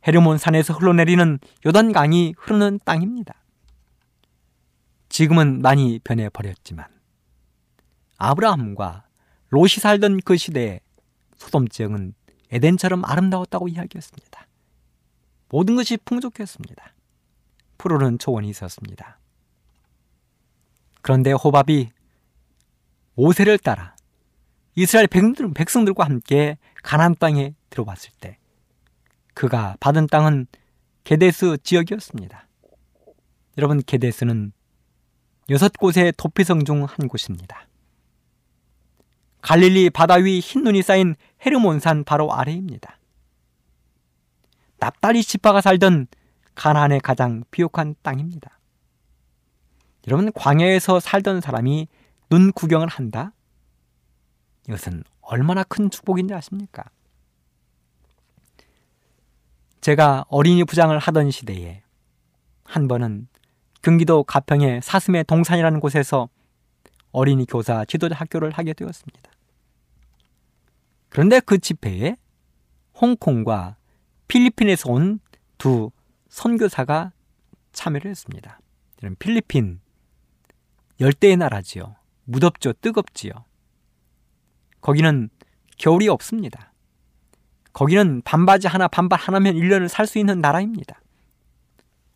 헤르몬 0.04 0.36
산에서 0.36 0.74
흘러내리는 0.74 1.38
요단강이 1.64 2.34
흐르는 2.36 2.80
땅입니다. 2.84 3.36
지금은 5.08 5.62
많이 5.62 6.00
변해버렸지만 6.02 6.86
아브라함과 8.18 9.06
롯이 9.50 9.68
살던 9.68 10.22
그 10.24 10.36
시대에 10.36 10.80
소돔 11.36 11.68
지역은 11.68 12.14
에덴처럼 12.50 13.04
아름다웠다고 13.04 13.68
이야기했습니다. 13.68 14.44
모든 15.50 15.76
것이 15.76 15.96
풍족했습니다. 15.98 16.94
푸르른 17.78 18.18
초원이 18.18 18.48
있었습니다. 18.48 19.20
그런데 21.00 21.30
호밥이 21.30 21.90
모세를 23.16 23.58
따라 23.58 23.96
이스라엘 24.74 25.08
백성들, 25.08 25.94
과 25.94 26.04
함께 26.04 26.58
가나안 26.82 27.16
땅에 27.16 27.54
들어왔을 27.70 28.10
때 28.20 28.38
그가 29.34 29.76
받은 29.80 30.06
땅은 30.06 30.46
게데스 31.04 31.58
지역이었습니다. 31.62 32.46
여러분 33.58 33.82
게데스는 33.82 34.52
여섯 35.48 35.72
곳의 35.72 36.12
도피성 36.16 36.64
중 36.64 36.84
한 36.84 37.08
곳입니다. 37.08 37.66
갈릴리 39.40 39.90
바다 39.90 40.14
위 40.14 40.40
흰눈이 40.40 40.82
쌓인 40.82 41.14
헤르몬산 41.44 42.04
바로 42.04 42.32
아래입니다. 42.32 42.98
납달리 44.78 45.22
지파가 45.22 45.60
살던 45.60 46.08
가나안의 46.54 47.00
가장 47.00 47.44
비옥한 47.50 47.94
땅입니다. 48.02 48.58
여러분 50.08 50.32
광야에서 50.32 51.00
살던 51.00 51.40
사람이 51.40 51.88
눈 52.28 52.52
구경을 52.52 52.88
한다? 52.88 53.32
이것은 54.68 55.04
얼마나 55.20 55.62
큰 55.62 55.90
축복인지 55.90 56.34
아십니까? 56.34 56.84
제가 59.80 60.24
어린이 60.28 60.64
부장을 60.64 60.96
하던 60.98 61.30
시대에 61.30 61.82
한 62.64 62.88
번은 62.88 63.28
경기도 63.82 64.24
가평의 64.24 64.82
사슴의 64.82 65.24
동산이라는 65.24 65.78
곳에서 65.78 66.28
어린이 67.12 67.46
교사 67.46 67.84
지도자 67.84 68.16
학교를 68.16 68.50
하게 68.50 68.72
되었습니다. 68.72 69.30
그런데 71.08 71.38
그 71.40 71.58
집회에 71.58 72.16
홍콩과 73.00 73.76
필리핀에서 74.26 74.90
온 74.90 75.20
두 75.58 75.90
선교사가 76.28 77.12
참여를 77.72 78.10
했습니다. 78.10 78.60
필리핀 79.18 79.80
열대의 81.00 81.36
나라지요. 81.36 81.96
무덥죠. 82.26 82.72
뜨겁지요. 82.74 83.32
거기는 84.80 85.30
겨울이 85.78 86.08
없습니다. 86.08 86.72
거기는 87.72 88.22
반바지 88.22 88.68
하나 88.68 88.88
반발 88.88 89.18
하나면 89.18 89.54
1년을 89.54 89.88
살 89.88 90.06
수 90.06 90.18
있는 90.18 90.40
나라입니다. 90.40 91.00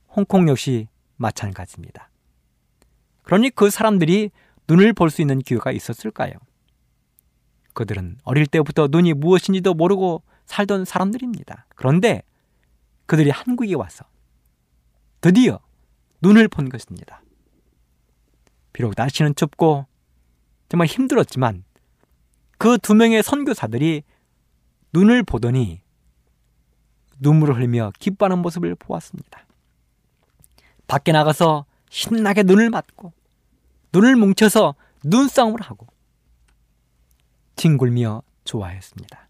홍콩 0.08 0.48
역시 0.48 0.88
마찬가지입니다. 1.16 2.10
그러니 3.22 3.50
그 3.50 3.70
사람들이 3.70 4.30
눈을 4.68 4.92
볼 4.92 5.10
수 5.10 5.20
있는 5.20 5.38
기회가 5.38 5.72
있었을까요? 5.72 6.32
그들은 7.74 8.18
어릴 8.24 8.46
때부터 8.46 8.88
눈이 8.90 9.14
무엇인지도 9.14 9.74
모르고 9.74 10.22
살던 10.46 10.84
사람들입니다. 10.84 11.66
그런데 11.76 12.22
그들이 13.06 13.30
한국에 13.30 13.74
와서 13.74 14.04
드디어 15.20 15.60
눈을 16.22 16.48
본 16.48 16.68
것입니다. 16.68 17.22
비록 18.72 18.94
날씨는 18.96 19.34
춥고 19.34 19.86
정말 20.70 20.86
힘들었지만 20.86 21.64
그 22.56 22.78
두 22.78 22.94
명의 22.94 23.22
선교사들이 23.22 24.02
눈을 24.92 25.22
보더니 25.24 25.82
눈물을 27.18 27.56
흘리며 27.56 27.92
기뻐하는 27.98 28.38
모습을 28.38 28.74
보았습니다. 28.76 29.46
밖에 30.86 31.12
나가서 31.12 31.66
신나게 31.90 32.42
눈을 32.44 32.70
맞고 32.70 33.12
눈을 33.92 34.16
뭉쳐서 34.16 34.74
눈싸움을 35.04 35.60
하고 35.60 35.86
뒹굴며 37.56 38.22
좋아했습니다. 38.44 39.28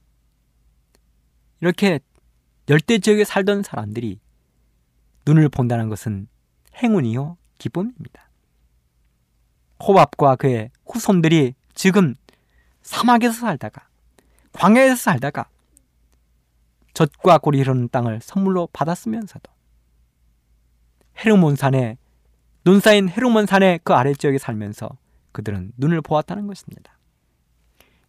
이렇게 1.61 2.01
열대 2.68 2.99
지역에 2.99 3.24
살던 3.24 3.62
사람들이 3.62 4.20
눈을 5.26 5.49
본다는 5.49 5.88
것은 5.88 6.28
행운이요 6.76 7.36
기쁨입니다. 7.59 8.30
호밥과 9.83 10.37
그의 10.37 10.70
후손들이 10.87 11.55
지금 11.74 12.14
사막에서 12.83 13.33
살다가 13.33 13.89
광야에서 14.53 14.97
살다가 14.97 15.49
젖과 16.95 17.39
꿀이 17.39 17.61
흐르는 17.61 17.89
땅을 17.91 18.20
선물로 18.22 18.68
받았으면서도 18.72 19.51
헤르몬 21.24 21.57
산에 21.57 21.97
눈 22.64 22.81
쌓인 22.81 23.09
헤르몬 23.09 23.47
산의 23.47 23.81
그 23.85 23.95
아래 23.95 24.12
지역에 24.12 24.39
살면서 24.39 24.91
그들은 25.33 25.72
눈을 25.76 26.01
보았다는 26.03 26.47
것입니다. 26.47 26.99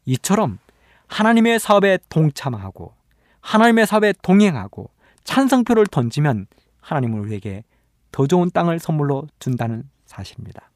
이처럼 0.05 0.59
하나님의 1.07 1.59
사업에 1.59 1.99
동참하고 2.09 2.93
하나님의 3.41 3.85
사업에 3.85 4.13
동행하고 4.21 4.89
찬성표를 5.23 5.87
던지면 5.87 6.47
하나님은 6.79 7.19
우리에게 7.19 7.63
더 8.11 8.27
좋은 8.27 8.49
땅을 8.49 8.79
선물로 8.79 9.27
준다는 9.39 9.89
사실입니다. 10.05 10.70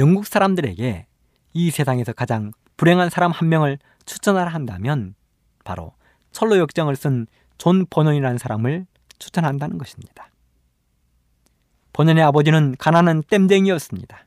영국 0.00 0.26
사람들에게 0.26 1.06
이 1.52 1.70
세상에서 1.70 2.12
가장 2.12 2.50
불행한 2.76 3.10
사람 3.10 3.30
한 3.30 3.48
명을 3.48 3.78
추천하라 4.06 4.50
한다면 4.50 5.14
바로 5.62 5.92
천로역정을 6.32 6.96
쓴 6.96 7.26
존 7.60 7.84
버니언이라는 7.84 8.38
사람을 8.38 8.86
추천한다는 9.18 9.76
것입니다. 9.76 10.30
버니언의 11.92 12.24
아버지는 12.24 12.74
가난한 12.78 13.24
땜쟁이였습니다. 13.24 14.24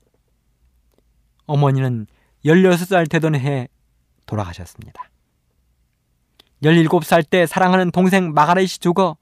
어머니는 1.48 2.06
16살 2.46 3.10
되던 3.10 3.34
해에 3.34 3.68
돌아가셨습니다. 4.28 5.10
17살 6.62 7.28
때 7.28 7.48
사랑하는 7.48 7.90
동생 7.90 8.34
마가렛이 8.34 8.68
죽어 8.68 9.18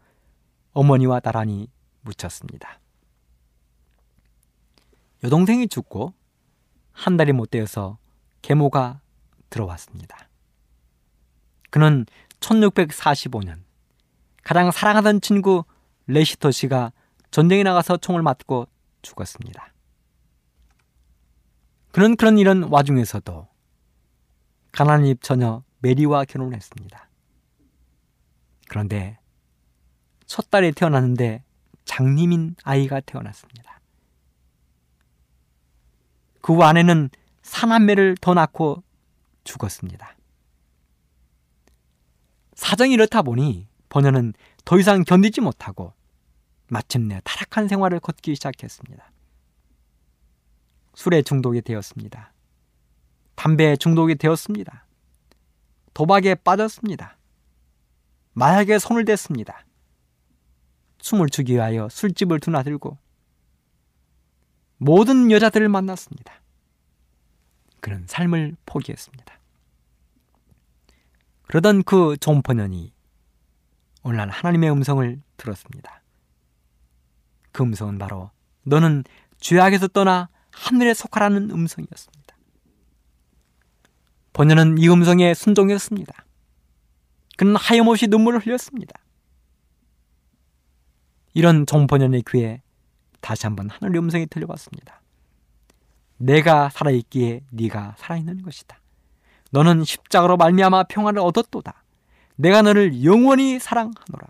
어머니와 0.73 1.21
나란히 1.21 1.69
묻혔습니다. 2.01 2.81
여동생이 5.23 5.69
죽고 5.69 6.13
한 6.91 7.17
달이 7.17 7.33
못 7.33 7.51
되어서 7.51 7.97
계모가 8.41 9.01
들어왔습니다. 9.49 10.29
그는 11.69 12.05
1645년 12.39 13.61
가장 14.43 14.71
사랑하던 14.71 15.21
친구 15.21 15.63
레시터 16.07 16.51
씨가 16.51 16.91
전쟁에 17.29 17.63
나가서 17.63 17.97
총을 17.97 18.21
맞고 18.21 18.67
죽었습니다. 19.01 19.73
그는 21.91 22.15
그런 22.15 22.37
이런 22.37 22.63
와중에서도 22.63 23.47
가난입 24.71 25.21
처녀 25.21 25.63
메리와 25.79 26.25
결혼을 26.25 26.55
했습니다. 26.55 27.09
그런데 28.69 29.17
첫 30.25 30.49
딸이 30.49 30.71
태어났는데 30.71 31.43
장님인 31.85 32.55
아이가 32.63 33.01
태어났습니다. 33.01 33.70
그 36.41 36.53
아내는 36.61 37.09
사남매를 37.43 38.17
더 38.19 38.33
낳고 38.33 38.83
죽었습니다. 39.43 40.15
사정이 42.55 42.93
이렇다 42.93 43.21
보니 43.21 43.67
번녀는 43.89 44.33
더 44.65 44.79
이상 44.79 45.03
견디지 45.03 45.41
못하고 45.41 45.93
마침내 46.67 47.19
타락한 47.23 47.67
생활을 47.67 47.99
걷기 47.99 48.35
시작했습니다. 48.35 49.11
술에 50.93 51.21
중독이 51.21 51.61
되었습니다. 51.61 52.33
담배에 53.35 53.75
중독이 53.75 54.15
되었습니다. 54.15 54.85
도박에 55.93 56.35
빠졌습니다. 56.35 57.17
마약에 58.33 58.79
손을 58.79 59.03
댔습니다. 59.05 59.65
추기 61.29 61.53
위하여 61.53 61.89
술집을 61.89 62.39
드나들고 62.39 62.97
모든 64.83 65.29
여자들을 65.29 65.69
만났습니다. 65.69 66.41
그는 67.81 68.03
삶을 68.07 68.57
포기했습니다. 68.65 69.39
그러던 71.43 71.83
그 71.83 72.17
존퍼년이 72.19 72.91
오늘날 74.01 74.29
하나님의 74.29 74.71
음성을 74.71 75.21
들었습니다. 75.37 76.01
그 77.51 77.61
음성은 77.61 77.99
바로 77.99 78.31
너는 78.63 79.03
죄악에서 79.39 79.87
떠나 79.87 80.29
하늘에 80.49 80.95
속하라는 80.95 81.51
음성이었습니다. 81.51 82.35
번연은 84.33 84.79
이 84.79 84.89
음성에 84.89 85.35
순종했습니다. 85.35 86.25
그는 87.37 87.55
하염없이 87.55 88.07
눈물을 88.07 88.39
흘렸습니다. 88.39 88.99
이런 91.35 91.67
종번연의 91.67 92.23
귀에 92.27 92.63
다시 93.21 93.45
한번 93.45 93.69
하늘의 93.69 93.99
음성이 93.99 94.25
들려왔습니다. 94.25 95.01
내가 96.17 96.69
살아있기에 96.69 97.41
네가 97.51 97.95
살아있는 97.97 98.41
것이다. 98.43 98.79
너는 99.51 99.83
십자가로 99.83 100.37
말미암아 100.37 100.83
평안을 100.83 101.21
얻었도다. 101.21 101.83
내가 102.35 102.61
너를 102.61 103.03
영원히 103.03 103.59
사랑하노라. 103.59 104.27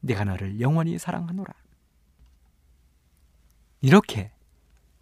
내가 0.00 0.24
너를 0.24 0.60
영원히 0.60 0.98
사랑하노라. 0.98 1.52
이렇게 3.80 4.30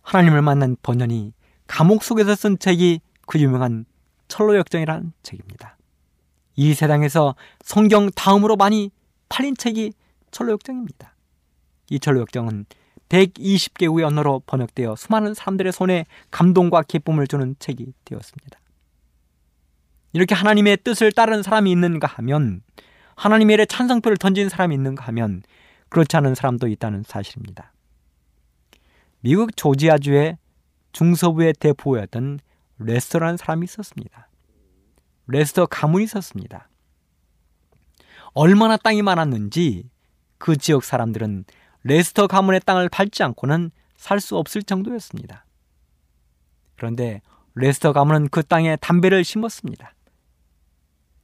하나님을 0.03 0.43
만난 0.43 0.77
번연이 0.83 1.33
감옥 1.67 2.03
속에서 2.03 2.35
쓴 2.35 2.59
책이 2.59 3.01
그 3.27 3.39
유명한 3.41 3.85
철로 4.29 4.57
역정이라는 4.57 5.13
책입니다. 5.23 5.77
이 6.57 6.75
세상에서 6.75 7.35
성경 7.63 8.11
다음으로 8.11 8.57
많이 8.57 8.91
팔린 9.29 9.57
책이 9.57 9.93
철로 10.31 10.53
역정입니다. 10.53 11.15
이 11.91 12.01
철로 12.01 12.21
역정은 12.21 12.67
120개국의 13.13 14.05
언어로 14.05 14.43
번역되어 14.47 14.97
수많은 14.97 15.35
사람들의 15.35 15.71
손에 15.73 16.07
감동과 16.31 16.83
기쁨을 16.83 17.27
주는 17.27 17.55
책이 17.59 17.93
되었습니다. 18.07 18.59
이렇게 20.15 20.35
하나님의 20.35 20.79
뜻을 20.79 21.13
따르는 21.13 21.43
사람이 21.43 21.71
있는가 21.71 22.07
하면 22.07 22.63
하나님의 23.17 23.55
일에 23.55 23.67
찬성표를 23.67 24.17
던진 24.17 24.49
사람이 24.49 24.75
있는가 24.75 25.05
하면 25.09 25.43
그렇지 25.91 26.17
않은 26.17 26.35
사람도 26.35 26.69
있다는 26.69 27.03
사실입니다. 27.03 27.73
미국 29.21 29.57
조지아주의 29.57 30.39
중서부의 30.93 31.55
대포였던 31.61 32.41
레스터라는 32.79 33.37
사람이 33.37 33.65
있었습니다. 33.65 34.29
레스터 35.27 35.67
가문이 35.67 36.05
있었습니다. 36.05 36.69
얼마나 38.33 38.79
땅이 38.79 39.03
많았는지 39.03 39.91
그 40.39 40.57
지역 40.57 40.83
사람들은 40.83 41.45
레스터 41.85 42.27
가문의 42.27 42.61
땅을 42.61 42.89
밟지 42.89 43.23
않고는 43.23 43.71
살 43.97 44.21
수 44.21 44.37
없을 44.37 44.63
정도였습니다. 44.63 45.45
그런데 46.77 47.23
레스터 47.55 47.93
가문은 47.93 48.29
그 48.29 48.43
땅에 48.43 48.77
담배를 48.77 49.25
심었습니다. 49.25 49.95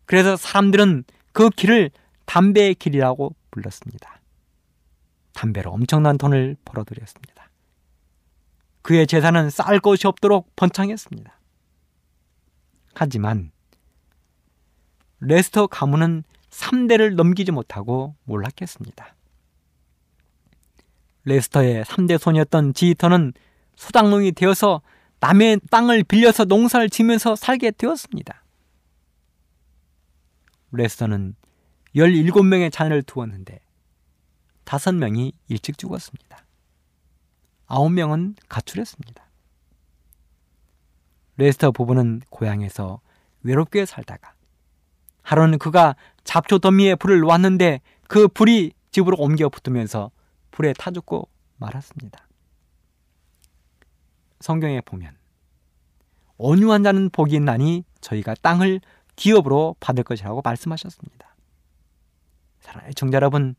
그래서 0.07 0.37
사람들은 0.37 1.05
그 1.33 1.51
길을 1.51 1.91
담배의 2.27 2.75
길이라고 2.77 3.35
불렀습니다. 3.51 4.21
담배로 5.35 5.73
엄청난 5.73 6.19
돈을 6.19 6.57
벌어들였습니다. 6.65 7.51
그의 8.83 9.07
재산은 9.07 9.51
쌓을 9.51 9.81
곳이 9.81 10.07
없도록 10.07 10.55
번창했습니다. 10.57 11.39
하지만 12.95 13.51
레스터 15.21 15.67
가문은 15.67 16.25
3대를 16.51 17.15
넘기지 17.15 17.53
못하고 17.53 18.15
몰락했습니다. 18.25 19.15
레스터의 21.29 21.85
3대 21.85 22.19
손이었던 22.19 22.75
지히터는 22.75 23.33
소장농이 23.77 24.33
되어서 24.33 24.81
남의 25.21 25.61
땅을 25.71 26.05
빌려서 26.05 26.45
농사를 26.45 26.89
지면서 26.89 27.37
살게 27.37 27.73
되었습니다. 27.73 28.43
레스터는 30.73 31.35
17명의 31.95 32.73
자녀를 32.73 33.03
두었는데 33.03 33.61
5명이 34.65 35.33
일찍 35.49 35.79
죽었습니다. 35.79 36.45
9명은 37.67 38.37
가출했습니다. 38.49 39.25
레스터 41.37 41.71
부부는 41.71 42.23
고향에서 42.31 43.01
외롭게 43.43 43.87
살다가 43.87 44.35
하루는 45.23 45.59
그가 45.59 45.95
잡초 46.25 46.59
더미에 46.59 46.95
불을 46.95 47.21
놓았는데 47.21 47.81
그 48.09 48.29
불이 48.29 48.73
집으로 48.91 49.17
옮겨 49.19 49.49
붙으면서 49.49 50.11
불에 50.59 50.73
타 50.73 50.91
죽고 50.91 51.29
말았습니다. 51.59 52.27
성경에 54.41 54.81
보면 54.81 55.17
온유한 56.37 56.83
자는 56.83 57.11
복이 57.11 57.37
있나니 57.37 57.85
저희가 58.01 58.35
땅을 58.43 58.81
기업으로 59.15 59.77
받을 59.79 60.03
것이라고 60.03 60.43
말씀하셨습니다. 60.43 61.37
사랑하는 62.59 62.93
청자 62.97 63.17
여러분, 63.17 63.55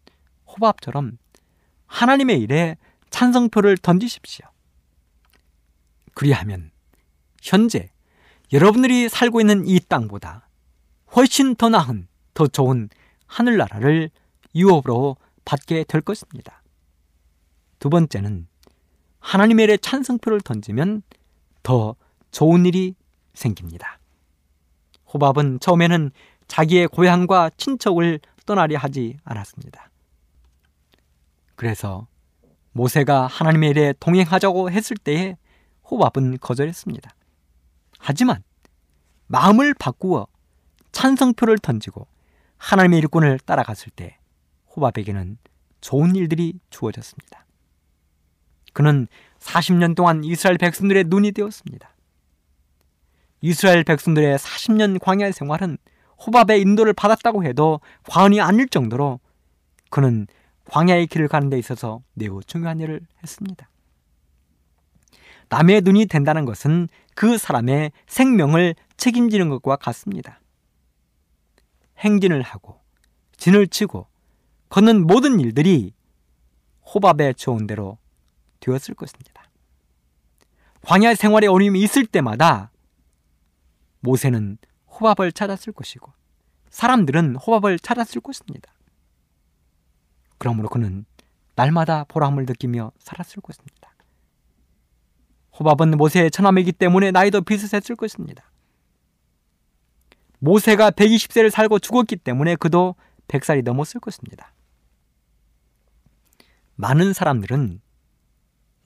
호밥처럼 0.47 1.17
하나님의 1.87 2.41
일에 2.41 2.75
찬성표를 3.11 3.77
던지십시오. 3.77 4.45
그리하면 6.13 6.69
현재 7.41 7.91
여러분들이 8.51 9.07
살고 9.07 9.39
있는 9.39 9.65
이 9.65 9.79
땅보다 9.79 10.49
훨씬 11.15 11.55
더 11.55 11.69
나은, 11.69 12.09
더 12.33 12.47
좋은 12.47 12.89
하늘나라를 13.25 14.09
유업으로 14.53 15.15
받게 15.45 15.85
될 15.85 16.01
것입니다. 16.01 16.58
두 17.79 17.89
번째는 17.89 18.47
하나님의 19.19 19.63
일에 19.65 19.77
찬성표를 19.77 20.41
던지면 20.41 21.01
더 21.63 21.95
좋은 22.31 22.65
일이 22.65 22.95
생깁니다. 23.33 23.99
호밥은 25.13 25.59
처음에는 25.59 26.11
자기의 26.47 26.87
고향과 26.87 27.51
친척을 27.57 28.19
떠나려 28.45 28.77
하지 28.77 29.17
않았습니다. 29.23 29.89
그래서 31.55 32.07
모세가 32.71 33.27
하나님의 33.27 33.69
일에 33.71 33.93
동행하자고 33.99 34.71
했을 34.71 34.97
때에 34.97 35.37
호밥은 35.89 36.39
거절했습니다. 36.39 37.13
하지만 37.97 38.43
마음을 39.27 39.73
바꾸어 39.73 40.27
찬성표를 40.91 41.59
던지고 41.59 42.07
하나님의 42.57 42.99
일꾼을 42.99 43.39
따라갔을 43.39 43.91
때 43.91 44.17
호밥에게는 44.75 45.37
좋은 45.81 46.15
일들이 46.15 46.59
주어졌습니다. 46.69 47.45
그는 48.73 49.07
40년 49.39 49.95
동안 49.95 50.23
이스라엘 50.23 50.57
백성들의 50.57 51.05
눈이 51.07 51.31
되었습니다. 51.31 51.89
이스라엘 53.41 53.83
백성들의 53.83 54.37
40년 54.37 54.99
광야 54.99 55.31
생활은 55.31 55.77
호밥의 56.25 56.61
인도를 56.61 56.93
받았다고 56.93 57.43
해도 57.45 57.79
과언이 58.07 58.41
아닐 58.41 58.67
정도로 58.67 59.19
그는 59.89 60.27
광야의 60.65 61.07
길을 61.07 61.27
가는 61.27 61.49
데 61.49 61.57
있어서 61.57 62.01
매우 62.13 62.41
중요한 62.43 62.79
일을 62.79 63.01
했습니다. 63.23 63.69
남의 65.49 65.81
눈이 65.81 66.05
된다는 66.05 66.45
것은 66.45 66.89
그 67.15 67.37
사람의 67.37 67.91
생명을 68.07 68.75
책임지는 68.97 69.49
것과 69.49 69.77
같습니다. 69.77 70.39
행진을 71.97 72.41
하고 72.41 72.79
진을 73.37 73.67
치고 73.67 74.07
걷는 74.69 75.07
모든 75.07 75.39
일들이 75.39 75.93
호밥의 76.93 77.35
좋은 77.35 77.65
대로 77.65 77.97
되었을 78.59 78.95
것입니다. 78.95 79.43
광야 80.81 81.15
생활에 81.15 81.47
어려움이 81.47 81.81
있을 81.81 82.05
때마다 82.05 82.71
모세는 83.99 84.57
호밥을 84.87 85.31
찾았을 85.31 85.73
것이고 85.73 86.11
사람들은 86.69 87.35
호밥을 87.35 87.79
찾았을 87.79 88.21
것입니다. 88.21 88.73
그러므로 90.37 90.69
그는 90.69 91.05
날마다 91.55 92.05
보람을 92.05 92.45
느끼며 92.45 92.91
살았을 92.99 93.41
것입니다. 93.41 93.93
호밥은 95.59 95.91
모세의 95.91 96.31
처남이기 96.31 96.71
때문에 96.71 97.11
나이도 97.11 97.41
비슷했을 97.41 97.95
것입니다. 97.97 98.49
모세가 100.39 100.91
120세를 100.91 101.49
살고 101.49 101.79
죽었기 101.79 102.15
때문에 102.15 102.55
그도 102.55 102.95
100살이 103.27 103.63
넘었을 103.63 103.99
것입니다. 103.99 104.53
많은 106.75 107.11
사람들은 107.11 107.81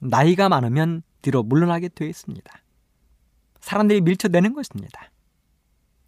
나이가 0.04 0.48
많으면 0.48 1.02
뒤로 1.22 1.42
물러나게 1.42 1.88
되어 1.88 2.08
있습니다. 2.08 2.52
사람들이 3.60 4.02
밀쳐내는 4.02 4.52
것입니다. 4.52 5.10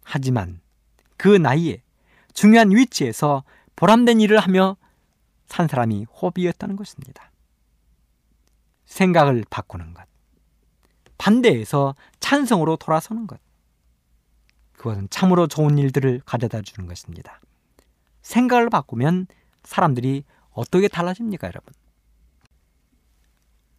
하지만 0.03 0.61
그 1.17 1.27
나이에 1.27 1.81
중요한 2.33 2.69
위치에서 2.71 3.43
보람된 3.75 4.21
일을 4.21 4.39
하며 4.39 4.77
산 5.47 5.67
사람이 5.67 6.05
호비였다는 6.05 6.75
것입니다. 6.75 7.31
생각을 8.85 9.43
바꾸는 9.49 9.93
것. 9.93 10.05
반대해서 11.17 11.95
찬성으로 12.19 12.77
돌아서는 12.77 13.25
것. 13.25 13.39
그것은 14.73 15.07
참으로 15.09 15.47
좋은 15.47 15.77
일들을 15.77 16.21
가져다 16.25 16.61
주는 16.61 16.87
것입니다. 16.87 17.41
생각을 18.21 18.69
바꾸면 18.69 19.27
사람들이 19.63 20.23
어떻게 20.51 20.87
달라집니까, 20.87 21.47
여러분? 21.47 21.73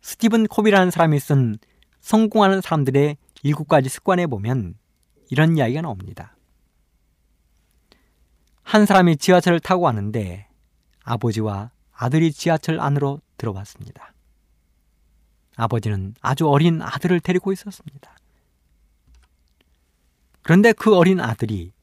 스티븐 0.09 0.47
코비라는 0.47 0.91
사람이 0.91 1.21
쓴 1.21 1.59
성공하는 2.01 2.63
사람들의 2.63 3.19
일곱 3.43 3.69
가지 3.69 3.91
습관에 3.91 4.27
보면 4.27 4.75
이런 5.29 5.59
이야기가 5.59 5.83
나옵니다. 5.83 6.35
한 8.63 8.87
사람이 8.87 9.19
지하철을 9.19 9.61
타고 9.61 9.83
왔는데 9.83 10.49
아버지와 11.05 11.73
아들이 11.93 12.33
지하철 12.33 12.81
안으로 12.81 13.21
들어왔습니다. 13.37 14.15
아버지는 15.57 16.15
아주 16.23 16.49
어린 16.49 16.81
아들을 16.81 17.21
데리고 17.21 17.53
있었습니다. 17.53 18.17
그런데 20.41 20.73
그 20.73 20.97
어린 20.97 21.21
아들이 21.21 21.75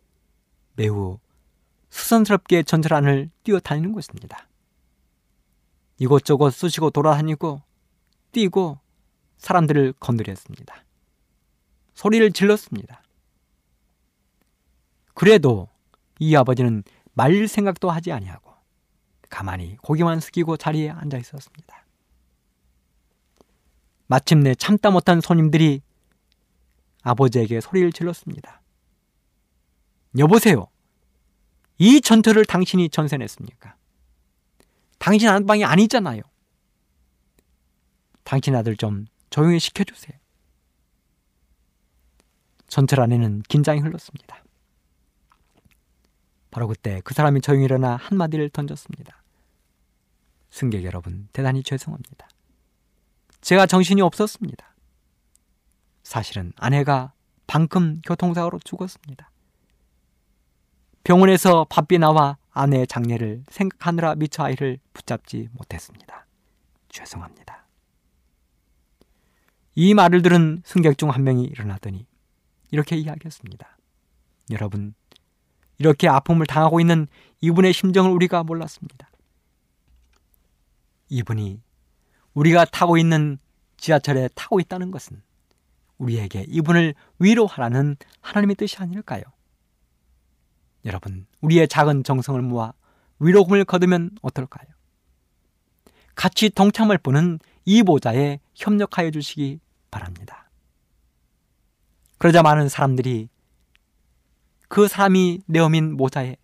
매우 0.76 1.19
수선스럽게 1.91 2.63
전철 2.63 2.95
안을 2.95 3.30
뛰어다니는 3.43 3.91
것입니다. 3.91 4.47
이곳저곳 5.99 6.55
쑤시고 6.55 6.89
돌아다니고 6.89 7.61
뛰고 8.36 8.78
사람들을 9.38 9.94
건드렸습니다. 10.02 10.84
소리를 11.94 12.30
질렀습니다. 12.34 13.02
그래도 15.14 15.70
이 16.20 16.36
아버지는 16.36 16.84
말릴 17.14 17.48
생각도 17.48 17.90
하지 17.90 18.12
아니하고 18.12 18.52
가만히 19.30 19.78
고개만 19.78 20.20
숙이고 20.20 20.58
자리에 20.58 20.90
앉아 20.90 21.18
있었습니다. 21.18 21.86
마침내 24.08 24.54
참다 24.54 24.92
못한 24.92 25.22
손님들이 25.22 25.82
아버지에게 27.04 27.62
소리를 27.62 27.94
질렀습니다. 27.94 28.62
여보세요. 30.18 30.68
이 31.78 32.02
전투를 32.02 32.44
당신이 32.44 32.90
전세냈습니까? 32.90 33.78
당신 35.00 35.30
안방이 35.30 35.64
아니잖아요. 35.64 36.22
당신 38.26 38.55
아들 38.55 38.76
좀 38.76 39.05
조용히 39.30 39.59
시켜주세요. 39.59 40.17
전철 42.67 42.99
안에는 42.99 43.43
긴장이 43.43 43.80
흘렀습니다. 43.80 44.43
바로 46.51 46.67
그때 46.67 47.01
그 47.03 47.13
사람이 47.13 47.41
조용히 47.41 47.65
일어나 47.65 47.95
한마디를 47.95 48.49
던졌습니다. 48.49 49.23
승객 50.49 50.84
여러분, 50.84 51.30
대단히 51.32 51.63
죄송합니다. 51.63 52.28
제가 53.41 53.65
정신이 53.65 54.01
없었습니다. 54.01 54.76
사실은 56.03 56.53
아내가 56.55 57.13
방금 57.45 58.01
교통사고로 58.01 58.59
죽었습니다. 58.59 59.30
병원에서 61.03 61.65
바삐 61.69 61.99
나와 61.99 62.38
아내의 62.51 62.88
장례를 62.88 63.43
생각하느라 63.49 64.15
미처 64.15 64.43
아이를 64.43 64.80
붙잡지 64.93 65.49
못했습니다. 65.51 66.26
죄송합니다. 66.89 67.64
이 69.76 69.93
말을 69.93 70.21
들은 70.21 70.61
승객 70.65 70.97
중 70.97 71.09
한 71.09 71.23
명이 71.23 71.43
일어나더니 71.43 72.05
이렇게 72.71 72.95
이야기했습니다. 72.95 73.78
여러분, 74.51 74.93
이렇게 75.78 76.07
아픔을 76.07 76.45
당하고 76.45 76.80
있는 76.80 77.07
이분의 77.41 77.73
심정을 77.73 78.11
우리가 78.11 78.43
몰랐습니다. 78.43 79.09
이분이 81.09 81.61
우리가 82.34 82.65
타고 82.65 82.97
있는 82.97 83.38
지하철에 83.78 84.30
타고 84.34 84.59
있다는 84.59 84.91
것은 84.91 85.21
우리에게 85.97 86.45
이분을 86.47 86.95
위로하라는 87.19 87.97
하나님의 88.21 88.55
뜻이 88.55 88.78
아닐까요? 88.78 89.23
여러분, 90.86 91.26
우리의 91.41 91.67
작은 91.67 92.03
정성을 92.03 92.41
모아 92.41 92.73
위로금을 93.19 93.65
거두면 93.65 94.11
어떨까요? 94.21 94.67
같이 96.15 96.49
동참을 96.49 96.97
보는 96.97 97.39
이 97.65 97.84
보좌에 97.84 98.39
협력하여 98.55 99.11
주시기 99.11 99.59
바랍니다. 99.92 100.50
그러자 102.18 102.42
많은 102.42 102.70
사람들이 102.70 103.30
그 104.68 104.88
사람이 104.88 105.42
내어민 105.46 105.96
모자에 105.96 106.38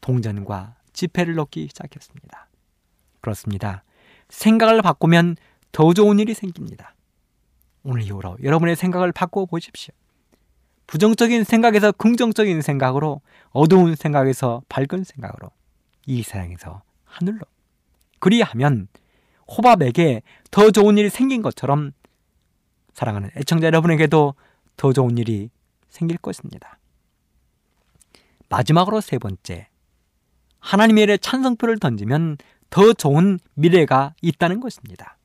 동전과 0.00 0.76
지폐를 0.92 1.34
넣기 1.34 1.68
시작했습니다. 1.68 2.48
그렇습니다. 3.20 3.84
생각을 4.28 4.82
바꾸면 4.82 5.36
더 5.72 5.92
좋은 5.92 6.18
일이 6.18 6.34
생깁니다. 6.34 6.94
오늘 7.82 8.02
이후로 8.02 8.38
여러분의 8.42 8.76
생각을 8.76 9.12
바꿔 9.12 9.46
보십시오. 9.46 9.94
부정적인 10.86 11.44
생각에서 11.44 11.92
긍정적인 11.92 12.62
생각으로 12.62 13.20
어두운 13.50 13.94
생각에서 13.94 14.62
밝은 14.68 15.04
생각으로 15.04 15.50
이 16.06 16.22
세상에서 16.22 16.82
하늘로 17.04 17.40
그리하면 18.18 18.88
호밥에게 19.56 20.22
더 20.50 20.70
좋은 20.70 20.96
일이 20.98 21.10
생긴 21.10 21.42
것처럼 21.42 21.92
사랑하는 22.92 23.30
애청자 23.36 23.66
여러분에게도 23.66 24.34
더 24.76 24.92
좋은 24.92 25.18
일이 25.18 25.50
생길 25.88 26.18
것입니다. 26.18 26.78
마지막으로 28.48 29.00
세 29.00 29.18
번째, 29.18 29.68
하나님의 30.60 31.04
일에 31.04 31.16
찬성표를 31.16 31.78
던지면 31.78 32.36
더 32.68 32.92
좋은 32.92 33.38
미래가 33.54 34.14
있다는 34.22 34.60
것입니다. 34.60 35.16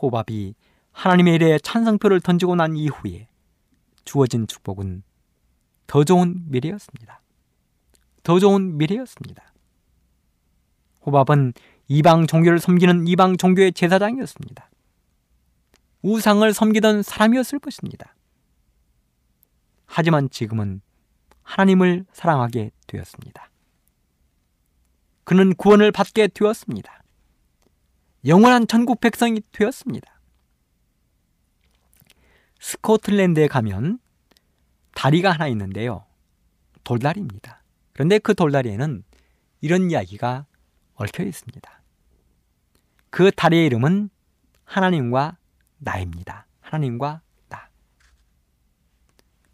호밥이 0.00 0.54
하나님의 0.92 1.34
일에 1.34 1.58
찬성표를 1.58 2.20
던지고 2.20 2.54
난 2.54 2.76
이후에 2.76 3.28
주어진 4.04 4.46
축복은 4.46 5.02
더 5.86 6.04
좋은 6.04 6.44
미래였습니다. 6.48 7.20
더 8.22 8.38
좋은 8.38 8.78
미래였습니다. 8.78 9.52
호밥은 11.04 11.52
이방 11.92 12.26
종교를 12.26 12.58
섬기는 12.58 13.06
이방 13.06 13.36
종교의 13.36 13.74
제사장이었습니다. 13.74 14.70
우상을 16.00 16.50
섬기던 16.54 17.02
사람이었을 17.02 17.58
것입니다. 17.58 18.14
하지만 19.84 20.30
지금은 20.30 20.80
하나님을 21.42 22.06
사랑하게 22.14 22.70
되었습니다. 22.86 23.50
그는 25.24 25.54
구원을 25.54 25.92
받게 25.92 26.28
되었습니다. 26.28 27.02
영원한 28.24 28.66
천국 28.66 28.98
백성이 29.00 29.42
되었습니다. 29.52 30.18
스코틀랜드에 32.58 33.48
가면 33.48 33.98
다리가 34.94 35.32
하나 35.32 35.46
있는데요. 35.48 36.06
돌다리입니다. 36.84 37.62
그런데 37.92 38.18
그 38.18 38.34
돌다리에는 38.34 39.04
이런 39.60 39.90
이야기가 39.90 40.46
얽혀 40.94 41.24
있습니다. 41.24 41.81
그 43.12 43.30
다리의 43.30 43.66
이름은 43.66 44.08
하나님과 44.64 45.36
나입니다. 45.76 46.46
하나님과 46.60 47.20
나. 47.50 47.68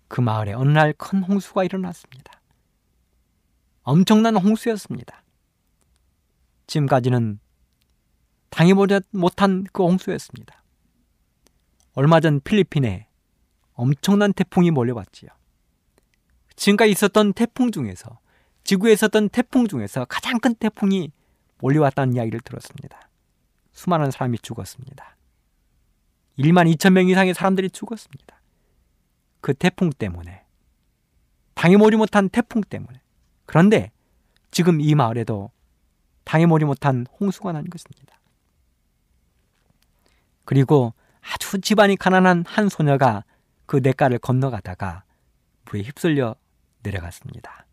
그 0.07 0.21
마을에 0.21 0.53
어느 0.53 0.71
날 0.71 0.93
큰 0.97 1.25
홍수가 1.25 1.65
일어났습니다. 1.65 2.41
엄청난 3.83 4.37
홍수였습니다. 4.37 5.25
지금까지는 6.69 7.41
당해보지 8.51 9.01
못한 9.11 9.65
그 9.73 9.83
홍수였습니다. 9.83 10.63
얼마 11.95 12.21
전 12.21 12.39
필리핀에 12.41 13.09
엄청난 13.73 14.33
태풍이 14.35 14.71
몰려왔지요. 14.71 15.31
지금까지 16.55 16.93
있었던 16.93 17.33
태풍 17.33 17.73
중에서 17.73 18.21
지구에 18.63 18.93
있었던 18.93 19.31
태풍 19.31 19.67
중에서 19.67 20.05
가장 20.05 20.39
큰 20.39 20.55
태풍이 20.55 21.11
몰려왔다는 21.59 22.15
이야기를 22.15 22.39
들었습니다. 22.45 23.08
수많은 23.79 24.11
사람이 24.11 24.41
죽었습니다. 24.41 25.17
1만 26.37 26.75
2천 26.75 26.95
명 26.95 27.07
이상의 27.09 27.33
사람들이 27.33 27.71
죽었습니다. 27.71 28.41
그 29.41 29.55
태풍 29.55 29.91
때문에 29.91 30.45
당해보지 31.55 31.97
못한 31.97 32.29
태풍 32.29 32.61
때문에 32.63 33.01
그런데 33.47 33.93
지금 34.51 34.81
이 34.81 34.97
마을에도 34.97 35.53
당해보지 36.25 36.65
못한 36.65 37.07
홍수가 37.21 37.53
난 37.53 37.71
것입니다. 37.71 38.19
그리고 40.45 40.93
아주 41.21 41.61
집안이 41.61 41.95
가난한 41.95 42.47
한 42.49 42.69
소녀가 42.69 43.23
그 43.67 43.77
냇가를 43.77 44.19
건너가다가 44.19 45.05
물에 45.67 45.83
휩쓸려 45.83 46.35
내려갔습니다. 46.83 47.65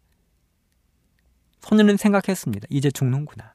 소녀는 1.62 1.98
생각했습니다. 1.98 2.68
이제 2.70 2.92
죽는구나. 2.92 3.55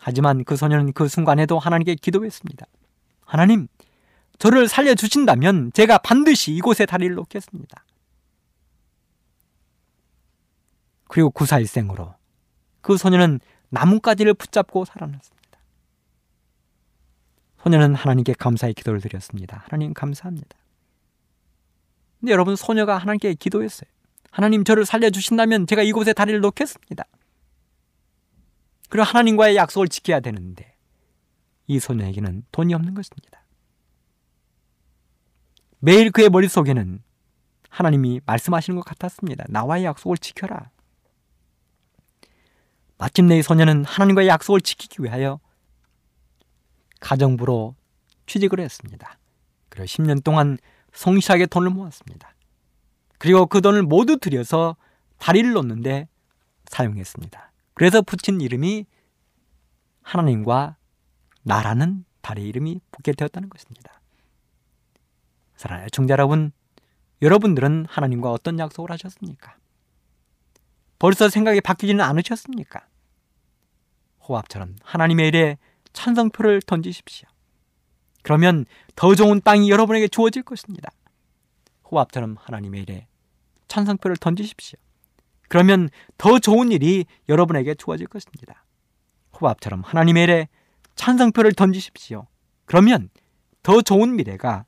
하지만 0.00 0.44
그 0.44 0.56
소녀는 0.56 0.92
그 0.94 1.08
순간에도 1.08 1.58
하나님께 1.58 1.94
기도했습니다. 1.94 2.66
하나님, 3.24 3.68
저를 4.38 4.66
살려주신다면 4.66 5.72
제가 5.74 5.98
반드시 5.98 6.52
이곳에 6.52 6.86
다리를 6.86 7.14
놓겠습니다. 7.14 7.84
그리고 11.06 11.30
구사일생으로 11.30 12.14
그 12.80 12.96
소녀는 12.96 13.40
나뭇가지를 13.68 14.32
붙잡고 14.32 14.86
살아났습니다. 14.86 15.60
소녀는 17.62 17.94
하나님께 17.94 18.32
감사의 18.32 18.72
기도를 18.72 19.00
드렸습니다. 19.02 19.62
하나님 19.68 19.92
감사합니다. 19.92 20.56
근데 22.20 22.32
여러분 22.32 22.56
소녀가 22.56 22.96
하나님께 22.96 23.34
기도했어요. 23.34 23.90
하나님 24.30 24.64
저를 24.64 24.86
살려주신다면 24.86 25.66
제가 25.66 25.82
이곳에 25.82 26.14
다리를 26.14 26.40
놓겠습니다. 26.40 27.04
그리고 28.90 29.04
하나님과의 29.04 29.56
약속을 29.56 29.88
지켜야 29.88 30.20
되는데 30.20 30.76
이 31.66 31.78
소녀에게는 31.78 32.44
돈이 32.52 32.74
없는 32.74 32.92
것입니다. 32.92 33.42
매일 35.78 36.10
그의 36.10 36.28
머릿속에는 36.28 37.02
하나님이 37.70 38.20
말씀하시는 38.26 38.76
것 38.76 38.84
같았습니다. 38.84 39.44
나와의 39.48 39.84
약속을 39.84 40.18
지켜라. 40.18 40.70
마침내 42.98 43.38
이 43.38 43.42
소녀는 43.42 43.84
하나님과의 43.84 44.28
약속을 44.28 44.60
지키기 44.60 45.02
위하여 45.04 45.38
가정부로 46.98 47.76
취직을 48.26 48.58
했습니다. 48.58 49.18
그리고 49.68 49.86
10년 49.86 50.22
동안 50.22 50.58
성실하게 50.92 51.46
돈을 51.46 51.70
모았습니다. 51.70 52.34
그리고 53.18 53.46
그 53.46 53.60
돈을 53.60 53.84
모두 53.84 54.18
들여서 54.18 54.76
다리를 55.18 55.52
놓는데 55.52 56.08
사용했습니다. 56.66 57.49
그래서 57.80 58.02
붙인 58.02 58.42
이름이 58.42 58.84
하나님과 60.02 60.76
나라는 61.44 62.04
다리 62.20 62.46
이름이 62.46 62.82
붙게 62.90 63.12
되었다는 63.12 63.48
것입니다. 63.48 64.02
사랑하는 65.56 65.88
청자 65.90 66.12
여러분, 66.12 66.52
여러분들은 67.22 67.86
하나님과 67.88 68.32
어떤 68.32 68.58
약속을 68.58 68.90
하셨습니까? 68.90 69.56
벌써 70.98 71.30
생각이 71.30 71.62
바뀌지는 71.62 72.04
않으셨습니까? 72.04 72.86
호합처럼 74.28 74.76
하나님의 74.82 75.28
일에 75.28 75.56
찬성표를 75.94 76.60
던지십시오. 76.60 77.30
그러면 78.22 78.66
더 78.94 79.14
좋은 79.14 79.40
땅이 79.40 79.70
여러분에게 79.70 80.08
주어질 80.08 80.42
것입니다. 80.42 80.90
호합처럼 81.90 82.36
하나님의 82.38 82.82
일에 82.82 83.06
찬성표를 83.68 84.18
던지십시오. 84.18 84.78
그러면 85.50 85.90
더 86.16 86.38
좋은 86.38 86.70
일이 86.70 87.04
여러분에게 87.28 87.74
주어질 87.74 88.06
것입니다. 88.06 88.64
호합처럼 89.38 89.82
하나님의 89.84 90.22
일에 90.22 90.48
찬성표를 90.94 91.54
던지십시오. 91.54 92.28
그러면 92.66 93.10
더 93.64 93.82
좋은 93.82 94.14
미래가 94.14 94.64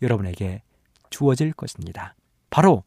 여러분에게 0.00 0.62
주어질 1.10 1.52
것입니다. 1.52 2.14
바로 2.48 2.82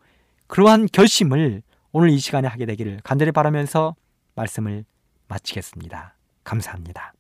그러한 0.48 0.88
결심을 0.91 1.62
오늘 1.91 2.10
이 2.10 2.18
시간에 2.18 2.48
하게 2.48 2.66
되기를 2.66 3.02
간절히 3.04 3.32
바라면서 3.32 3.96
말씀을 4.34 4.84
마치겠습니다. 5.28 6.16
감사합니다. 6.43 7.14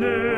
bene 0.00 0.37